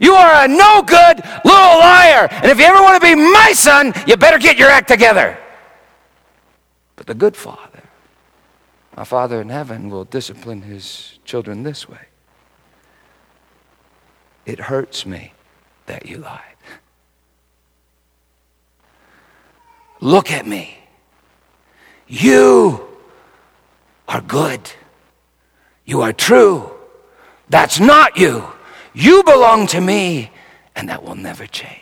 You 0.00 0.14
are 0.14 0.46
a 0.46 0.48
no 0.48 0.82
good 0.82 1.22
little 1.44 1.78
liar. 1.78 2.26
And 2.32 2.46
if 2.46 2.58
you 2.58 2.64
ever 2.64 2.82
want 2.82 3.00
to 3.00 3.08
be 3.08 3.14
my 3.14 3.52
son, 3.54 3.92
you 4.08 4.16
better 4.16 4.38
get 4.38 4.56
your 4.56 4.70
act 4.70 4.88
together. 4.88 5.38
But 6.96 7.06
the 7.06 7.14
good 7.14 7.36
father, 7.36 7.73
my 8.96 9.04
Father 9.04 9.40
in 9.40 9.48
heaven, 9.48 9.90
will 9.90 10.04
discipline 10.04 10.62
his 10.62 11.18
children 11.24 11.62
this 11.62 11.88
way 11.88 12.06
It 14.46 14.60
hurts 14.60 15.04
me 15.06 15.32
that 15.86 16.06
you 16.06 16.18
lied. 16.18 16.40
Look 20.00 20.30
at 20.30 20.46
me. 20.46 20.78
You 22.06 22.86
are 24.06 24.20
good. 24.20 24.70
You 25.86 26.02
are 26.02 26.12
true. 26.12 26.70
That's 27.48 27.80
not 27.80 28.16
you. 28.16 28.44
You 28.92 29.22
belong 29.24 29.66
to 29.68 29.80
me, 29.80 30.30
and 30.76 30.88
that 30.88 31.02
will 31.02 31.14
never 31.14 31.46
change. 31.46 31.80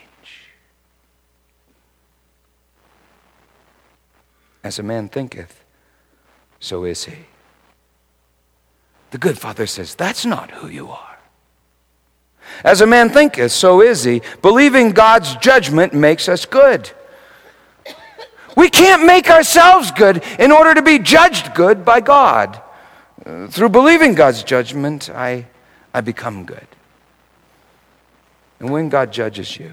As 4.62 4.78
a 4.78 4.82
man 4.82 5.08
thinketh, 5.08 5.61
so 6.62 6.84
is 6.84 7.04
he. 7.04 7.16
The 9.10 9.18
good 9.18 9.36
father 9.36 9.66
says, 9.66 9.96
That's 9.96 10.24
not 10.24 10.52
who 10.52 10.68
you 10.68 10.90
are. 10.90 11.18
As 12.62 12.80
a 12.80 12.86
man 12.86 13.10
thinketh, 13.10 13.50
so 13.50 13.82
is 13.82 14.04
he. 14.04 14.22
Believing 14.42 14.92
God's 14.92 15.34
judgment 15.36 15.92
makes 15.92 16.28
us 16.28 16.46
good. 16.46 16.90
We 18.56 18.70
can't 18.70 19.04
make 19.04 19.28
ourselves 19.28 19.90
good 19.90 20.22
in 20.38 20.52
order 20.52 20.72
to 20.72 20.82
be 20.82 21.00
judged 21.00 21.52
good 21.54 21.84
by 21.84 22.00
God. 22.00 22.62
Through 23.48 23.70
believing 23.70 24.14
God's 24.14 24.44
judgment, 24.44 25.10
I, 25.10 25.46
I 25.92 26.00
become 26.00 26.44
good. 26.44 26.66
And 28.60 28.70
when 28.70 28.88
God 28.88 29.12
judges 29.12 29.58
you, 29.58 29.72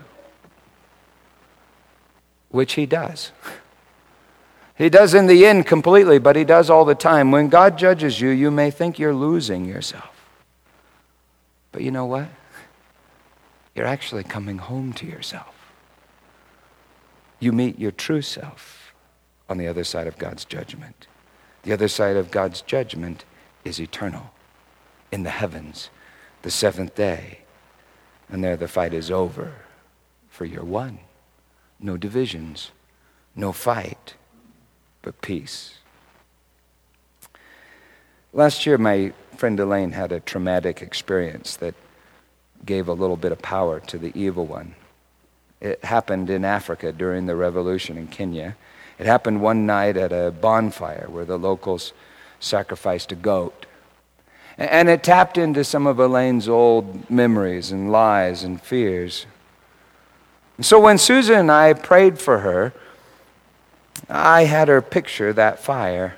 which 2.50 2.74
He 2.74 2.88
does, 2.88 3.32
He 4.80 4.90
does 4.90 5.14
in 5.14 5.28
the 5.28 5.46
end 5.46 5.66
completely, 5.66 6.20
but 6.20 6.38
He 6.38 6.46
does 6.46 6.70
all 6.70 6.86
the 6.86 6.96
time. 6.96 7.32
When 7.32 7.50
God 7.50 7.78
judges 7.78 8.22
you, 8.22 8.30
you 8.30 8.50
may 8.50 8.72
think 8.72 8.98
you're 8.98 9.14
losing 9.14 9.66
yourself. 9.66 10.26
But 11.74 11.82
you 11.82 11.92
know 11.92 12.06
what? 12.06 12.30
You're 13.76 13.86
actually 13.86 14.24
coming 14.24 14.58
home 14.58 14.94
to 14.94 15.06
yourself. 15.06 15.54
You 17.42 17.52
meet 17.52 17.78
your 17.78 17.92
true 17.92 18.22
self 18.22 18.94
on 19.50 19.58
the 19.58 19.68
other 19.68 19.84
side 19.84 20.08
of 20.08 20.18
God's 20.18 20.46
judgment. 20.46 21.08
The 21.64 21.74
other 21.74 21.90
side 21.90 22.16
of 22.16 22.32
God's 22.32 22.62
judgment 22.62 23.26
is 23.66 23.82
eternal 23.82 24.32
in 25.12 25.24
the 25.24 25.30
heavens, 25.30 25.90
the 26.42 26.52
seventh 26.52 26.96
day. 26.96 27.40
And 28.30 28.42
there 28.42 28.56
the 28.56 28.70
fight 28.70 28.94
is 28.94 29.12
over, 29.12 29.56
for 30.30 30.46
you're 30.46 30.64
one. 30.64 31.00
No 31.82 31.98
divisions, 31.98 32.72
no 33.36 33.52
fight, 33.52 34.14
but 35.02 35.22
peace. 35.22 35.76
Last 38.34 38.66
year, 38.66 38.78
my 38.78 39.14
friend 39.38 39.60
Elaine 39.60 39.94
had 39.94 40.12
a 40.12 40.20
traumatic 40.20 40.82
experience 40.82 41.56
that 41.58 41.74
gave 42.66 42.88
a 42.88 42.94
little 42.94 43.16
bit 43.16 43.32
of 43.32 43.42
power 43.42 43.80
to 43.80 43.98
the 43.98 44.12
evil 44.14 44.46
one. 44.46 44.76
It 45.62 45.84
happened 45.84 46.30
in 46.30 46.46
Africa 46.46 46.92
during 46.92 47.26
the 47.26 47.36
revolution 47.36 47.98
in 47.98 48.08
Kenya. 48.08 48.56
It 48.98 49.06
happened 49.06 49.42
one 49.42 49.66
night 49.66 49.98
at 49.98 50.12
a 50.12 50.32
bonfire 50.32 51.08
where 51.10 51.26
the 51.26 51.40
locals 51.40 51.94
sacrificed 52.40 53.12
a 53.12 53.16
goat. 53.16 53.66
And 54.58 54.90
it 54.90 55.04
tapped 55.04 55.38
into 55.38 55.64
some 55.64 55.88
of 55.88 56.00
Elaine's 56.00 56.50
old 56.50 57.10
memories 57.10 57.72
and 57.72 57.92
lies 57.92 58.44
and 58.44 58.62
fears. 58.62 59.26
And 60.58 60.66
so 60.66 60.80
when 60.80 60.98
Susan 60.98 61.36
and 61.40 61.52
I 61.52 61.74
prayed 61.74 62.20
for 62.20 62.40
her, 62.40 62.74
I 64.08 64.46
had 64.46 64.68
her 64.68 64.82
picture 64.82 65.34
that 65.34 65.60
fire. 65.60 66.16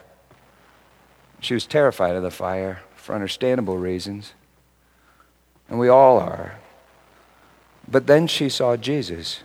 She 1.40 1.54
was 1.54 1.66
terrified 1.66 2.16
of 2.16 2.24
the 2.24 2.32
fire 2.32 2.82
for 2.96 3.16
understandable 3.16 3.78
reasons. 3.78 4.34
And 5.70 5.80
we 5.80 5.88
all 5.88 6.20
are. 6.20 6.60
But 7.88 8.08
then 8.08 8.28
she 8.28 8.50
saw 8.50 8.78
Jesus 8.78 9.42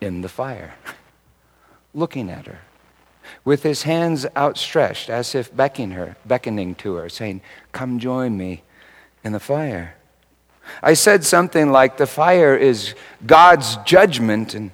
in 0.00 0.22
the 0.22 0.28
fire, 0.28 0.74
looking 1.94 2.30
at 2.30 2.46
her 2.46 2.60
with 3.44 3.62
his 3.62 3.82
hands 3.82 4.26
outstretched 4.36 5.10
as 5.10 5.34
if 5.34 5.54
beckoning 5.54 5.92
her, 5.92 6.16
beckoning 6.24 6.74
to 6.76 6.94
her, 6.94 7.08
saying, 7.08 7.40
Come 7.72 7.98
join 7.98 8.36
me 8.36 8.62
in 9.22 9.32
the 9.32 9.40
fire. 9.40 9.96
I 10.82 10.94
said 10.94 11.24
something 11.24 11.70
like, 11.70 11.96
The 11.96 12.06
fire 12.06 12.56
is 12.56 12.94
God's 13.26 13.76
judgment, 13.78 14.54
and 14.54 14.70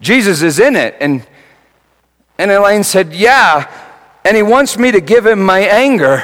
Jesus 0.00 0.42
is 0.42 0.58
in 0.58 0.76
it. 0.76 0.96
And, 1.00 1.26
and 2.38 2.50
Elaine 2.50 2.84
said, 2.84 3.12
Yeah, 3.12 3.70
and 4.24 4.36
he 4.36 4.42
wants 4.42 4.78
me 4.78 4.92
to 4.92 5.00
give 5.00 5.26
him 5.26 5.42
my 5.42 5.60
anger. 5.60 6.22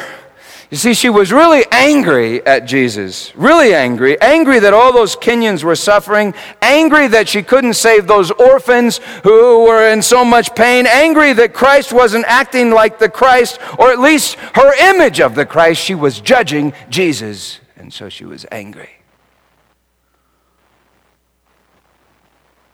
You 0.71 0.79
see, 0.79 0.95
she 0.95 1.09
was 1.09 1.31
really 1.31 1.65
angry 1.71 2.45
at 2.45 2.65
Jesus, 2.65 3.35
really 3.37 3.75
angry, 3.75 4.21
angry 4.21 4.59
that 4.59 4.75
all 4.75 4.93
those 4.93 5.15
Kenyans 5.15 5.63
were 5.63 5.77
suffering, 5.77 6.35
angry 6.63 7.07
that 7.07 7.29
she 7.29 7.43
couldn't 7.43 7.75
save 7.75 8.07
those 8.07 8.33
orphans 8.33 8.99
who 9.23 9.65
were 9.65 9.89
in 9.89 10.03
so 10.03 10.25
much 10.25 10.55
pain, 10.57 10.87
angry 10.87 11.33
that 11.35 11.55
Christ 11.55 11.93
wasn't 11.93 12.25
acting 12.27 12.71
like 12.71 12.99
the 12.99 13.09
Christ, 13.09 13.61
or 13.79 13.91
at 13.93 14.01
least 14.01 14.35
her 14.55 14.75
image 14.91 15.21
of 15.21 15.37
the 15.37 15.47
Christ. 15.47 15.81
She 15.81 15.95
was 15.95 16.21
judging 16.21 16.73
Jesus, 16.89 17.61
and 17.77 17.93
so 17.93 18.09
she 18.09 18.25
was 18.25 18.45
angry. 18.51 18.91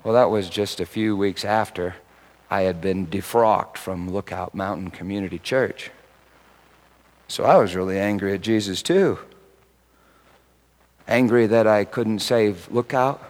Well, 0.05 0.14
that 0.14 0.30
was 0.30 0.49
just 0.49 0.80
a 0.80 0.86
few 0.86 1.16
weeks 1.16 1.45
after 1.45 1.97
I 2.51 2.62
had 2.62 2.80
been 2.80 3.07
defrocked 3.07 3.76
from 3.76 4.11
Lookout 4.11 4.55
Mountain 4.55 4.90
Community 4.90 5.38
Church. 5.38 5.90
So 7.28 7.44
I 7.44 7.57
was 7.59 7.76
really 7.76 7.98
angry 7.98 8.34
at 8.34 8.40
Jesus 8.40 8.82
too. 8.82 9.20
Angry 11.07 11.46
that 11.46 11.68
I 11.68 11.84
couldn't 11.84 12.18
save 12.18 12.68
Lookout. 12.70 13.22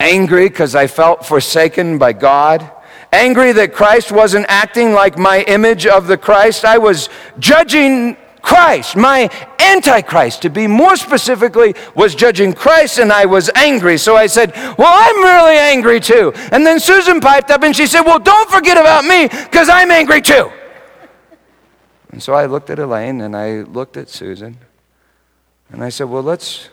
Angry 0.00 0.48
because 0.48 0.74
I 0.74 0.86
felt 0.86 1.26
forsaken 1.26 1.98
by 1.98 2.14
God. 2.14 2.70
Angry 3.12 3.52
that 3.52 3.74
Christ 3.74 4.10
wasn't 4.10 4.46
acting 4.48 4.92
like 4.92 5.18
my 5.18 5.42
image 5.42 5.86
of 5.86 6.06
the 6.06 6.16
Christ. 6.16 6.64
I 6.64 6.78
was 6.78 7.10
judging 7.38 8.16
Christ, 8.46 8.94
my 8.94 9.28
Antichrist, 9.58 10.42
to 10.42 10.50
be 10.50 10.68
more 10.68 10.94
specifically, 10.94 11.74
was 11.96 12.14
judging 12.14 12.52
Christ, 12.52 13.00
and 13.00 13.12
I 13.12 13.26
was 13.26 13.50
angry. 13.56 13.98
So 13.98 14.14
I 14.14 14.28
said, 14.28 14.52
Well, 14.54 14.86
I'm 14.88 15.16
really 15.16 15.58
angry 15.58 15.98
too. 15.98 16.32
And 16.52 16.64
then 16.64 16.78
Susan 16.78 17.20
piped 17.20 17.50
up 17.50 17.64
and 17.64 17.74
she 17.74 17.88
said, 17.88 18.02
Well, 18.02 18.20
don't 18.20 18.48
forget 18.48 18.78
about 18.78 19.04
me, 19.04 19.26
because 19.26 19.68
I'm 19.68 19.90
angry 19.90 20.22
too. 20.22 20.52
And 22.10 22.22
so 22.22 22.34
I 22.34 22.46
looked 22.46 22.70
at 22.70 22.78
Elaine 22.78 23.20
and 23.20 23.36
I 23.36 23.62
looked 23.62 23.96
at 23.96 24.08
Susan 24.08 24.58
and 25.70 25.82
I 25.82 25.88
said, 25.88 26.04
Well, 26.04 26.22
let's, 26.22 26.68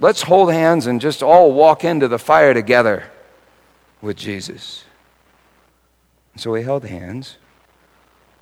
let's 0.00 0.20
hold 0.20 0.52
hands 0.52 0.86
and 0.86 1.00
just 1.00 1.22
all 1.22 1.54
walk 1.54 1.82
into 1.82 2.08
the 2.08 2.18
fire 2.18 2.52
together 2.52 3.04
with 4.02 4.18
Jesus. 4.18 4.84
And 6.34 6.42
so 6.42 6.50
we 6.50 6.62
held 6.62 6.84
hands, 6.84 7.38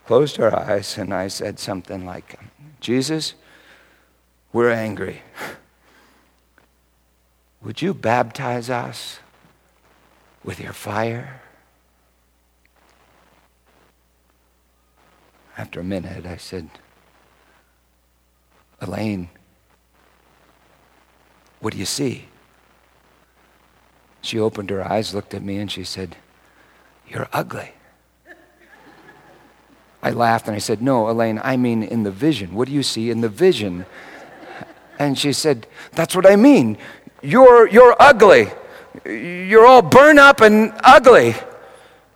closed 0.09 0.41
our 0.41 0.59
eyes, 0.59 0.97
and 0.97 1.13
I 1.13 1.29
said 1.29 1.59
something 1.59 2.07
like, 2.07 2.41
Jesus, 2.81 3.35
we're 4.55 4.71
angry. 4.71 5.21
Would 7.63 7.83
you 7.83 7.93
baptize 7.93 8.71
us 8.71 9.19
with 10.43 10.61
your 10.61 10.73
fire? 10.73 11.43
After 15.59 15.81
a 15.81 15.85
minute, 15.85 16.25
I 16.25 16.39
said, 16.39 16.71
Elaine, 18.81 19.29
what 21.61 21.75
do 21.75 21.79
you 21.79 21.85
see? 21.85 22.29
She 24.23 24.41
opened 24.41 24.71
her 24.71 24.83
eyes, 24.91 25.13
looked 25.15 25.35
at 25.35 25.43
me, 25.43 25.59
and 25.59 25.71
she 25.71 25.85
said, 25.85 26.17
You're 27.07 27.29
ugly. 27.31 27.73
I 30.03 30.11
laughed 30.11 30.47
and 30.47 30.55
I 30.55 30.59
said, 30.59 30.81
No, 30.81 31.09
Elaine, 31.11 31.41
I 31.43 31.57
mean 31.57 31.83
in 31.83 32.03
the 32.03 32.11
vision. 32.11 32.55
What 32.55 32.69
do 32.69 32.75
you 32.75 32.83
see 32.83 33.11
in 33.11 33.21
the 33.21 33.29
vision? 33.29 33.87
And 34.99 35.19
she 35.19 35.33
said, 35.33 35.67
That's 35.93 36.15
what 36.15 36.27
I 36.27 36.37
mean. 36.37 36.79
You're, 37.23 37.69
you're 37.69 37.97
ugly. 37.99 38.49
You're 39.05 39.67
all 39.67 39.83
burned 39.83 40.19
up 40.19 40.41
and 40.41 40.73
ugly. 40.85 41.35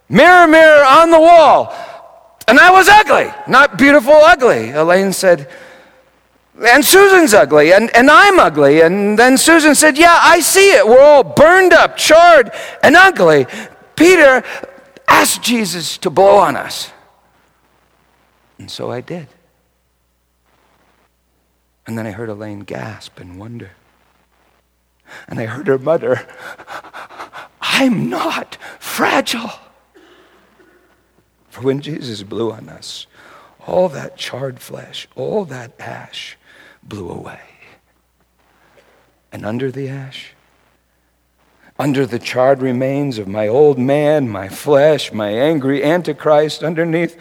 Mirror, 0.08 0.46
mirror 0.48 0.84
on 0.84 1.10
the 1.10 1.20
wall. 1.20 1.74
And 2.46 2.58
I 2.58 2.70
was 2.70 2.88
ugly, 2.88 3.32
not 3.48 3.78
beautiful, 3.78 4.12
ugly. 4.12 4.70
Elaine 4.70 5.12
said, 5.12 5.48
and 6.60 6.84
Susan's 6.84 7.32
ugly, 7.32 7.72
and, 7.72 7.94
and 7.96 8.10
I'm 8.10 8.38
ugly. 8.38 8.82
And 8.82 9.18
then 9.18 9.38
Susan 9.38 9.74
said, 9.74 9.96
Yeah, 9.96 10.18
I 10.20 10.40
see 10.40 10.72
it. 10.72 10.86
We're 10.86 11.00
all 11.00 11.24
burned 11.24 11.72
up, 11.72 11.96
charred, 11.96 12.52
and 12.82 12.94
ugly. 12.94 13.46
Peter 13.96 14.44
asked 15.08 15.42
Jesus 15.42 15.96
to 15.98 16.10
blow 16.10 16.36
on 16.36 16.56
us. 16.56 16.91
And 18.62 18.70
so 18.70 18.92
I 18.92 19.00
did. 19.00 19.26
And 21.84 21.98
then 21.98 22.06
I 22.06 22.12
heard 22.12 22.28
Elaine 22.28 22.60
gasp 22.60 23.18
and 23.18 23.36
wonder. 23.36 23.72
And 25.26 25.40
I 25.40 25.46
heard 25.46 25.66
her 25.66 25.78
mutter, 25.78 26.28
I'm 27.60 28.08
not 28.08 28.56
fragile. 28.78 29.50
For 31.50 31.62
when 31.62 31.80
Jesus 31.80 32.22
blew 32.22 32.52
on 32.52 32.68
us, 32.68 33.08
all 33.66 33.88
that 33.88 34.16
charred 34.16 34.60
flesh, 34.60 35.08
all 35.16 35.44
that 35.46 35.72
ash 35.80 36.38
blew 36.84 37.10
away. 37.10 37.40
And 39.32 39.44
under 39.44 39.72
the 39.72 39.88
ash, 39.88 40.34
under 41.80 42.06
the 42.06 42.20
charred 42.20 42.62
remains 42.62 43.18
of 43.18 43.26
my 43.26 43.48
old 43.48 43.76
man, 43.76 44.28
my 44.28 44.48
flesh, 44.48 45.12
my 45.12 45.30
angry 45.30 45.82
Antichrist, 45.82 46.62
underneath 46.62 47.18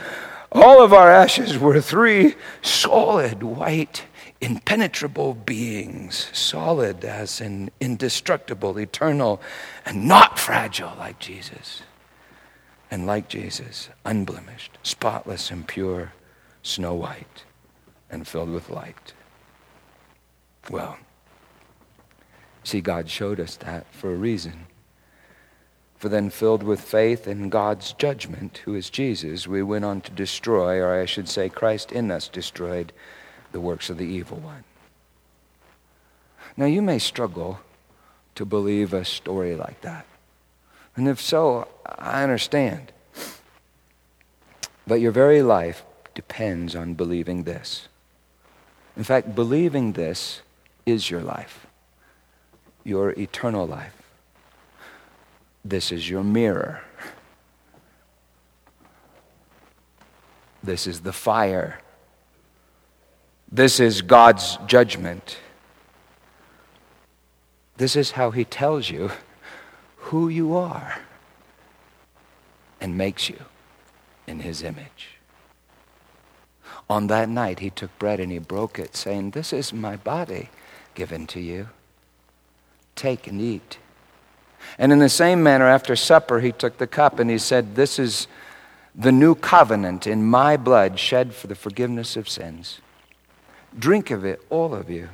all 0.52 0.84
of 0.84 0.94
our 0.94 1.10
ashes 1.10 1.58
were 1.58 1.80
three 1.80 2.36
solid, 2.62 3.42
white, 3.42 4.06
impenetrable 4.42 5.34
beings, 5.34 6.30
solid 6.34 7.06
as 7.06 7.40
in 7.40 7.72
indestructible, 7.80 8.78
eternal, 8.78 9.42
and 9.86 10.08
not 10.08 10.38
fragile 10.38 10.94
like 10.98 11.20
Jesus 11.20 11.84
and 12.92 13.08
like 13.08 13.30
Jesus, 13.30 13.90
unblemished, 14.06 14.78
spotless, 14.84 15.50
and 15.50 15.66
pure, 15.66 16.12
snow 16.62 16.94
white, 16.94 17.46
and 18.10 18.28
filled 18.28 18.50
with 18.50 18.70
light. 18.70 19.14
Well, 20.70 20.98
see, 22.66 22.82
God 22.82 23.10
showed 23.10 23.40
us 23.40 23.56
that 23.58 23.86
for 23.94 24.12
a 24.12 24.18
reason. 24.18 24.68
For 26.02 26.10
then, 26.10 26.32
filled 26.32 26.64
with 26.64 26.82
faith 26.82 27.28
in 27.28 27.50
God's 27.50 27.94
judgment, 27.94 28.64
who 28.66 28.74
is 28.74 28.90
Jesus, 28.90 29.48
we 29.48 29.62
went 29.62 29.86
on 29.86 30.02
to 30.02 30.10
destroy, 30.10 30.80
or 30.80 31.00
I 31.00 31.06
should 31.06 31.30
say, 31.30 31.48
Christ 31.48 31.92
in 31.92 32.10
us 32.10 32.28
destroyed 32.28 32.92
the 33.52 33.60
works 33.60 33.88
of 33.88 34.00
the 34.00 34.08
evil 34.08 34.38
one. 34.38 34.64
Now, 36.58 36.66
you 36.66 36.82
may 36.82 36.98
struggle 36.98 37.60
to 38.34 38.46
believe 38.46 38.96
a 38.96 39.06
story 39.06 39.54
like 39.54 39.82
that. 39.82 40.08
And 40.96 41.08
if 41.08 41.22
so, 41.22 41.68
I 41.86 42.24
understand. 42.24 42.92
But 44.88 45.02
your 45.02 45.12
very 45.12 45.44
life 45.44 45.84
depends 46.16 46.76
on 46.76 46.96
believing 46.96 47.44
this. 47.44 47.90
In 48.98 49.04
fact, 49.04 49.36
believing 49.36 49.94
this 49.94 50.42
is 50.84 51.12
your 51.12 51.22
life, 51.22 51.68
your 52.84 53.12
eternal 53.12 53.68
life. 53.68 54.01
This 55.64 55.92
is 55.92 56.10
your 56.10 56.24
mirror. 56.24 56.82
This 60.64 60.88
is 60.88 61.02
the 61.02 61.14
fire. 61.14 61.80
This 63.52 63.80
is 63.80 64.02
God's 64.02 64.58
judgment. 64.68 65.38
This 67.78 67.96
is 67.96 68.12
how 68.12 68.32
He 68.32 68.46
tells 68.46 68.90
you 68.90 69.12
who 70.12 70.28
you 70.28 70.56
are 70.56 71.00
and 72.82 72.98
makes 72.98 73.30
you 73.30 73.40
in 74.28 74.40
his 74.40 74.64
image. 74.64 75.20
On 76.90 77.08
that 77.08 77.30
night, 77.30 77.60
he 77.60 77.70
took 77.70 77.98
bread 78.00 78.20
and 78.20 78.32
he 78.32 78.40
broke 78.40 78.78
it, 78.80 78.96
saying, 78.96 79.32
This 79.32 79.54
is 79.54 79.72
my 79.72 79.96
body 79.96 80.50
given 80.96 81.28
to 81.28 81.40
you. 81.40 81.70
Take 82.96 83.28
and 83.28 83.40
eat. 83.40 83.78
And 84.78 84.92
in 84.92 85.00
the 85.00 85.10
same 85.10 85.44
manner, 85.44 85.68
after 85.68 85.96
supper, 85.96 86.40
he 86.40 86.52
took 86.52 86.78
the 86.78 86.88
cup 86.88 87.20
and 87.20 87.30
he 87.30 87.38
said, 87.38 87.76
This 87.76 88.00
is 88.00 88.28
the 88.96 89.12
new 89.12 89.36
covenant 89.36 90.08
in 90.08 90.24
my 90.24 90.58
blood 90.58 91.00
shed 91.00 91.34
for 91.34 91.48
the 91.48 91.56
forgiveness 91.56 92.18
of 92.18 92.28
sins. 92.28 92.80
Drink 93.78 94.12
of 94.12 94.26
it, 94.26 94.42
all 94.50 94.74
of 94.74 94.90
you. 94.90 95.10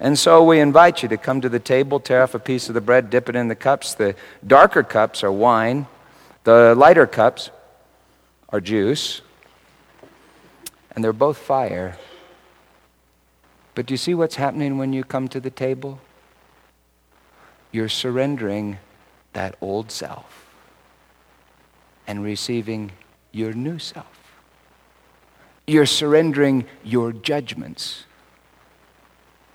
And 0.00 0.18
so 0.18 0.42
we 0.42 0.60
invite 0.60 1.02
you 1.02 1.08
to 1.08 1.16
come 1.16 1.40
to 1.40 1.48
the 1.48 1.60
table, 1.60 2.00
tear 2.00 2.22
off 2.22 2.34
a 2.34 2.38
piece 2.38 2.68
of 2.68 2.74
the 2.74 2.80
bread, 2.80 3.10
dip 3.10 3.28
it 3.28 3.36
in 3.36 3.48
the 3.48 3.54
cups. 3.54 3.94
The 3.94 4.16
darker 4.46 4.82
cups 4.82 5.22
are 5.22 5.32
wine, 5.32 5.86
the 6.44 6.74
lighter 6.76 7.06
cups 7.06 7.50
are 8.48 8.60
juice, 8.60 9.20
and 10.92 11.02
they're 11.02 11.12
both 11.12 11.38
fire. 11.38 11.96
But 13.74 13.86
do 13.86 13.94
you 13.94 13.98
see 13.98 14.14
what's 14.14 14.36
happening 14.36 14.78
when 14.78 14.92
you 14.92 15.04
come 15.04 15.28
to 15.28 15.40
the 15.40 15.50
table? 15.50 16.00
You're 17.74 17.88
surrendering 17.88 18.78
that 19.32 19.56
old 19.60 19.90
self 19.90 20.46
and 22.06 22.22
receiving 22.22 22.92
your 23.32 23.52
new 23.52 23.80
self. 23.80 24.36
You're 25.66 25.84
surrendering 25.84 26.66
your 26.84 27.12
judgments 27.12 28.04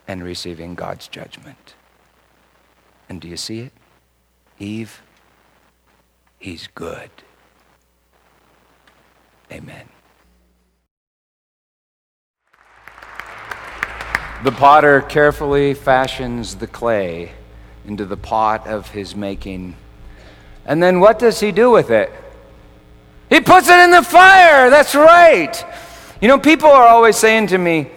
and 0.05 0.22
receiving 0.22 0.76
God's 0.76 1.07
judgment. 1.07 1.76
And 3.07 3.22
do 3.22 3.30
you 3.30 3.38
see 3.38 3.61
it? 3.61 3.72
Eve, 4.59 5.01
He's 6.39 6.67
good. 6.76 7.11
Amen. 9.49 9.88
The 14.43 14.51
potter 14.51 14.99
carefully 15.03 15.74
fashions 15.74 16.55
the 16.55 16.67
clay 16.67 17.32
into 17.86 18.05
the 18.05 18.17
pot 18.17 18.67
of 18.67 18.89
his 18.89 19.15
making. 19.15 19.75
And 20.65 20.82
then 20.82 20.99
what 20.99 21.19
does 21.19 21.39
he 21.39 21.51
do 21.51 21.71
with 21.71 21.89
it? 21.89 22.11
He 23.30 23.41
puts 23.41 23.69
it 23.69 23.80
in 23.80 23.91
the 23.91 24.01
fire. 24.01 24.69
That's 24.69 24.95
right. 24.95 25.65
You 26.21 26.27
know, 26.27 26.39
people 26.39 26.69
are 26.69 26.88
always 26.88 27.15
saying 27.15 27.47
to 27.47 27.57
me, 27.57 27.89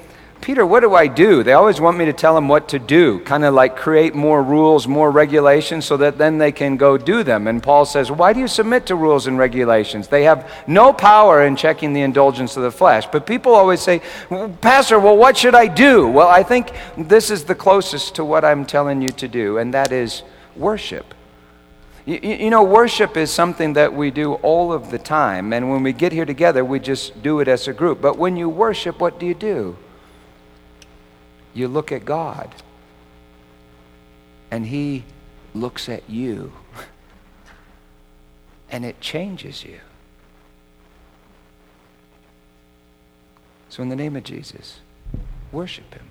Peter, 0.43 0.67
what 0.67 0.81
do 0.81 0.93
I 0.93 1.07
do? 1.07 1.45
They 1.45 1.53
always 1.53 1.81
want 1.81 1.97
me 1.97 2.05
to 2.07 2.13
tell 2.13 2.35
them 2.35 2.49
what 2.49 2.69
to 2.71 2.81
do, 2.81 3.21
kind 3.21 3.45
of 3.45 3.55
like 3.55 3.77
create 3.77 4.13
more 4.13 4.43
rules, 4.43 4.89
more 4.89 5.13
regulations, 5.13 5.85
so 5.85 5.97
that 5.99 6.19
then 6.19 6.39
they 6.39 6.51
can 6.51 6.77
go 6.77 6.99
do 6.99 7.23
them. 7.23 7.47
And 7.47 7.63
Paul 7.63 7.85
says, 7.85 8.11
Why 8.11 8.33
do 8.33 8.41
you 8.41 8.49
submit 8.49 8.85
to 8.87 8.97
rules 8.97 9.29
and 9.29 9.39
regulations? 9.39 10.09
They 10.09 10.25
have 10.25 10.51
no 10.67 10.93
power 10.93 11.47
in 11.47 11.55
checking 11.55 11.93
the 11.93 12.01
indulgence 12.01 12.57
of 12.57 12.65
the 12.65 12.73
flesh. 12.73 13.07
But 13.07 13.25
people 13.25 13.55
always 13.55 13.81
say, 13.81 14.03
Pastor, 14.61 14.99
well, 14.99 15.17
what 15.17 15.37
should 15.37 15.55
I 15.55 15.69
do? 15.69 16.09
Well, 16.09 16.27
I 16.27 16.43
think 16.43 16.73
this 16.99 17.31
is 17.31 17.45
the 17.45 17.55
closest 17.55 18.17
to 18.17 18.25
what 18.25 18.45
I'm 18.45 18.67
telling 18.67 19.01
you 19.01 19.11
to 19.11 19.29
do, 19.29 19.59
and 19.59 19.73
that 19.75 19.93
is 19.93 20.25
worship. 20.57 21.15
You, 22.05 22.19
you, 22.21 22.51
know, 22.51 22.65
worship 22.65 23.17
is 23.17 23.31
something 23.31 23.75
that 23.75 23.95
we 23.95 24.11
do 24.11 24.35
all 24.35 24.73
of 24.73 24.91
the 24.91 24.99
time, 24.99 25.53
and 25.53 25.71
when 25.71 25.85
we 25.85 25.93
get 25.93 26.11
here 26.11 26.27
together, 26.27 26.65
we 26.65 26.81
just 26.81 27.23
do 27.23 27.39
it 27.39 27.47
as 27.47 27.69
a 27.69 27.73
group. 27.73 28.01
But 28.01 28.19
when 28.19 28.37
you 28.37 28.49
worship, 28.49 28.99
what 28.99 29.21
do 29.21 29.27
you 29.27 29.35
do? 29.35 29.77
You 31.55 31.69
look 31.69 31.93
at 31.93 32.05
God, 32.05 32.55
and 34.51 34.67
He 34.67 35.05
looks 35.55 35.89
at 35.89 36.09
you, 36.09 36.53
and 38.71 38.85
it 38.85 39.01
changes 39.01 39.65
you. 39.65 39.81
So, 43.69 43.83
in 43.83 43.89
the 43.89 43.97
name 43.97 44.17
of 44.17 44.25
Jesus, 44.25 44.81
worship 45.51 45.93
Him. 45.95 46.07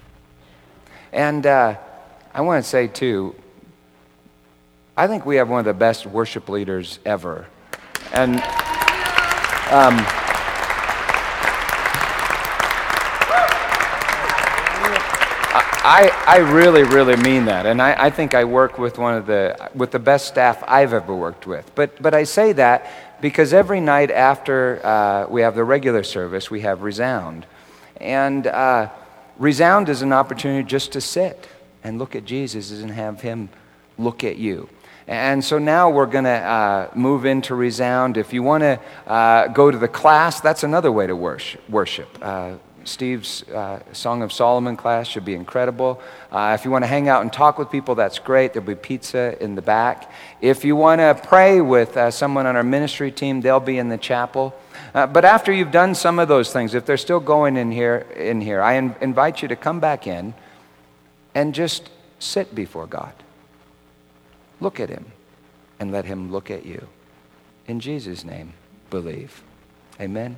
And 1.14 1.46
uh, 1.46 1.78
I 2.34 2.42
want 2.42 2.64
to 2.64 2.70
say, 2.70 2.88
too, 2.88 3.36
I 4.96 5.08
think 5.08 5.26
we 5.26 5.38
have 5.38 5.50
one 5.50 5.60
of 5.60 5.66
the 5.66 5.74
best 5.74 6.06
worship 6.06 6.50
leaders 6.50 7.00
ever. 7.06 7.48
And. 8.14 8.42
Um, 9.72 10.21
I, 15.84 16.12
I 16.28 16.38
really, 16.38 16.84
really 16.84 17.16
mean 17.16 17.46
that. 17.46 17.66
And 17.66 17.82
I, 17.82 18.06
I 18.06 18.10
think 18.12 18.36
I 18.36 18.44
work 18.44 18.78
with 18.78 19.00
one 19.00 19.16
of 19.16 19.26
the, 19.26 19.72
with 19.74 19.90
the 19.90 19.98
best 19.98 20.28
staff 20.28 20.64
I've 20.68 20.94
ever 20.94 21.16
worked 21.16 21.48
with. 21.48 21.72
But, 21.74 22.00
but 22.00 22.14
I 22.14 22.24
say 22.24 22.54
that 22.54 23.20
because 23.20 23.52
every 23.52 23.80
night 23.80 24.12
after 24.12 24.80
uh, 24.86 25.26
we 25.28 25.42
have 25.42 25.56
the 25.56 25.64
regular 25.64 26.04
service, 26.04 26.52
we 26.52 26.62
have 26.62 26.84
Resound. 26.84 27.48
And 27.98 28.46
uh, 28.46 28.90
Resound 29.40 29.90
is 29.90 30.04
an 30.04 30.14
opportunity 30.14 30.64
just 30.64 30.92
to 30.92 31.02
sit 31.02 31.48
and 31.84 31.98
look 31.98 32.16
at 32.16 32.26
Jesus 32.26 32.72
and 32.72 32.92
have 32.92 33.22
him 33.22 33.50
look 33.98 34.24
at 34.24 34.38
you. 34.38 34.70
And 35.08 35.44
so 35.44 35.58
now 35.58 35.90
we're 35.90 36.06
going 36.06 36.26
to 36.26 36.30
uh, 36.30 36.92
move 36.94 37.26
into 37.26 37.56
Resound. 37.56 38.18
If 38.18 38.34
you 38.34 38.44
want 38.44 38.62
to 38.62 38.80
uh, 39.08 39.48
go 39.48 39.72
to 39.72 39.80
the 39.80 39.88
class, 39.88 40.42
that's 40.42 40.62
another 40.62 40.92
way 40.92 41.08
to 41.08 41.16
worship. 41.16 41.68
worship. 41.68 42.08
Uh, 42.22 42.58
Steve's 42.92 43.44
uh, 43.50 43.82
Song 43.94 44.22
of 44.22 44.32
Solomon 44.32 44.76
class 44.76 45.08
should 45.08 45.26
be 45.26 45.34
incredible. 45.34 46.02
Uh, 46.32 46.56
if 46.58 46.66
you 46.66 46.72
want 46.72 46.84
to 46.84 46.88
hang 46.88 47.08
out 47.10 47.22
and 47.22 47.32
talk 47.32 47.58
with 47.58 47.72
people, 47.72 47.96
that's 47.96 48.20
great. 48.20 48.54
There'll 48.54 48.68
be 48.68 48.76
pizza 48.76 49.42
in 49.42 49.56
the 49.56 49.62
back. 49.62 50.12
If 50.42 50.64
you 50.66 50.76
want 50.76 51.00
to 51.00 51.20
pray 51.28 51.62
with 51.62 51.98
uh, 51.98 52.12
someone 52.12 52.46
on 52.46 52.56
our 52.56 52.64
ministry 52.64 53.12
team, 53.12 53.42
they'll 53.42 53.60
be 53.60 53.78
in 53.78 53.90
the 53.90 53.98
chapel. 53.98 54.54
Uh, 54.94 55.08
but 55.08 55.26
after 55.26 55.52
you've 55.52 55.72
done 55.72 55.96
some 55.96 56.20
of 56.20 56.28
those 56.28 56.52
things, 56.52 56.76
if 56.76 56.86
they're 56.86 56.98
still 56.98 57.20
going 57.20 57.58
in 57.58 57.72
here, 57.72 58.06
in 58.16 58.42
here 58.42 58.62
I 58.62 58.74
in- 58.74 58.96
invite 59.02 59.42
you 59.42 59.48
to 59.48 59.56
come 59.56 59.80
back 59.80 60.06
in 60.06 60.34
and 61.34 61.56
just 61.56 61.90
sit 62.20 62.54
before 62.54 62.88
God. 62.88 63.14
Look 64.60 64.80
at 64.80 64.90
Him 64.90 65.06
and 65.80 65.92
let 65.92 66.06
Him 66.06 66.32
look 66.32 66.52
at 66.52 66.66
you. 66.66 66.88
In 67.68 67.80
Jesus' 67.80 68.26
name, 68.26 68.54
believe. 68.90 69.42
Amen. 70.00 70.38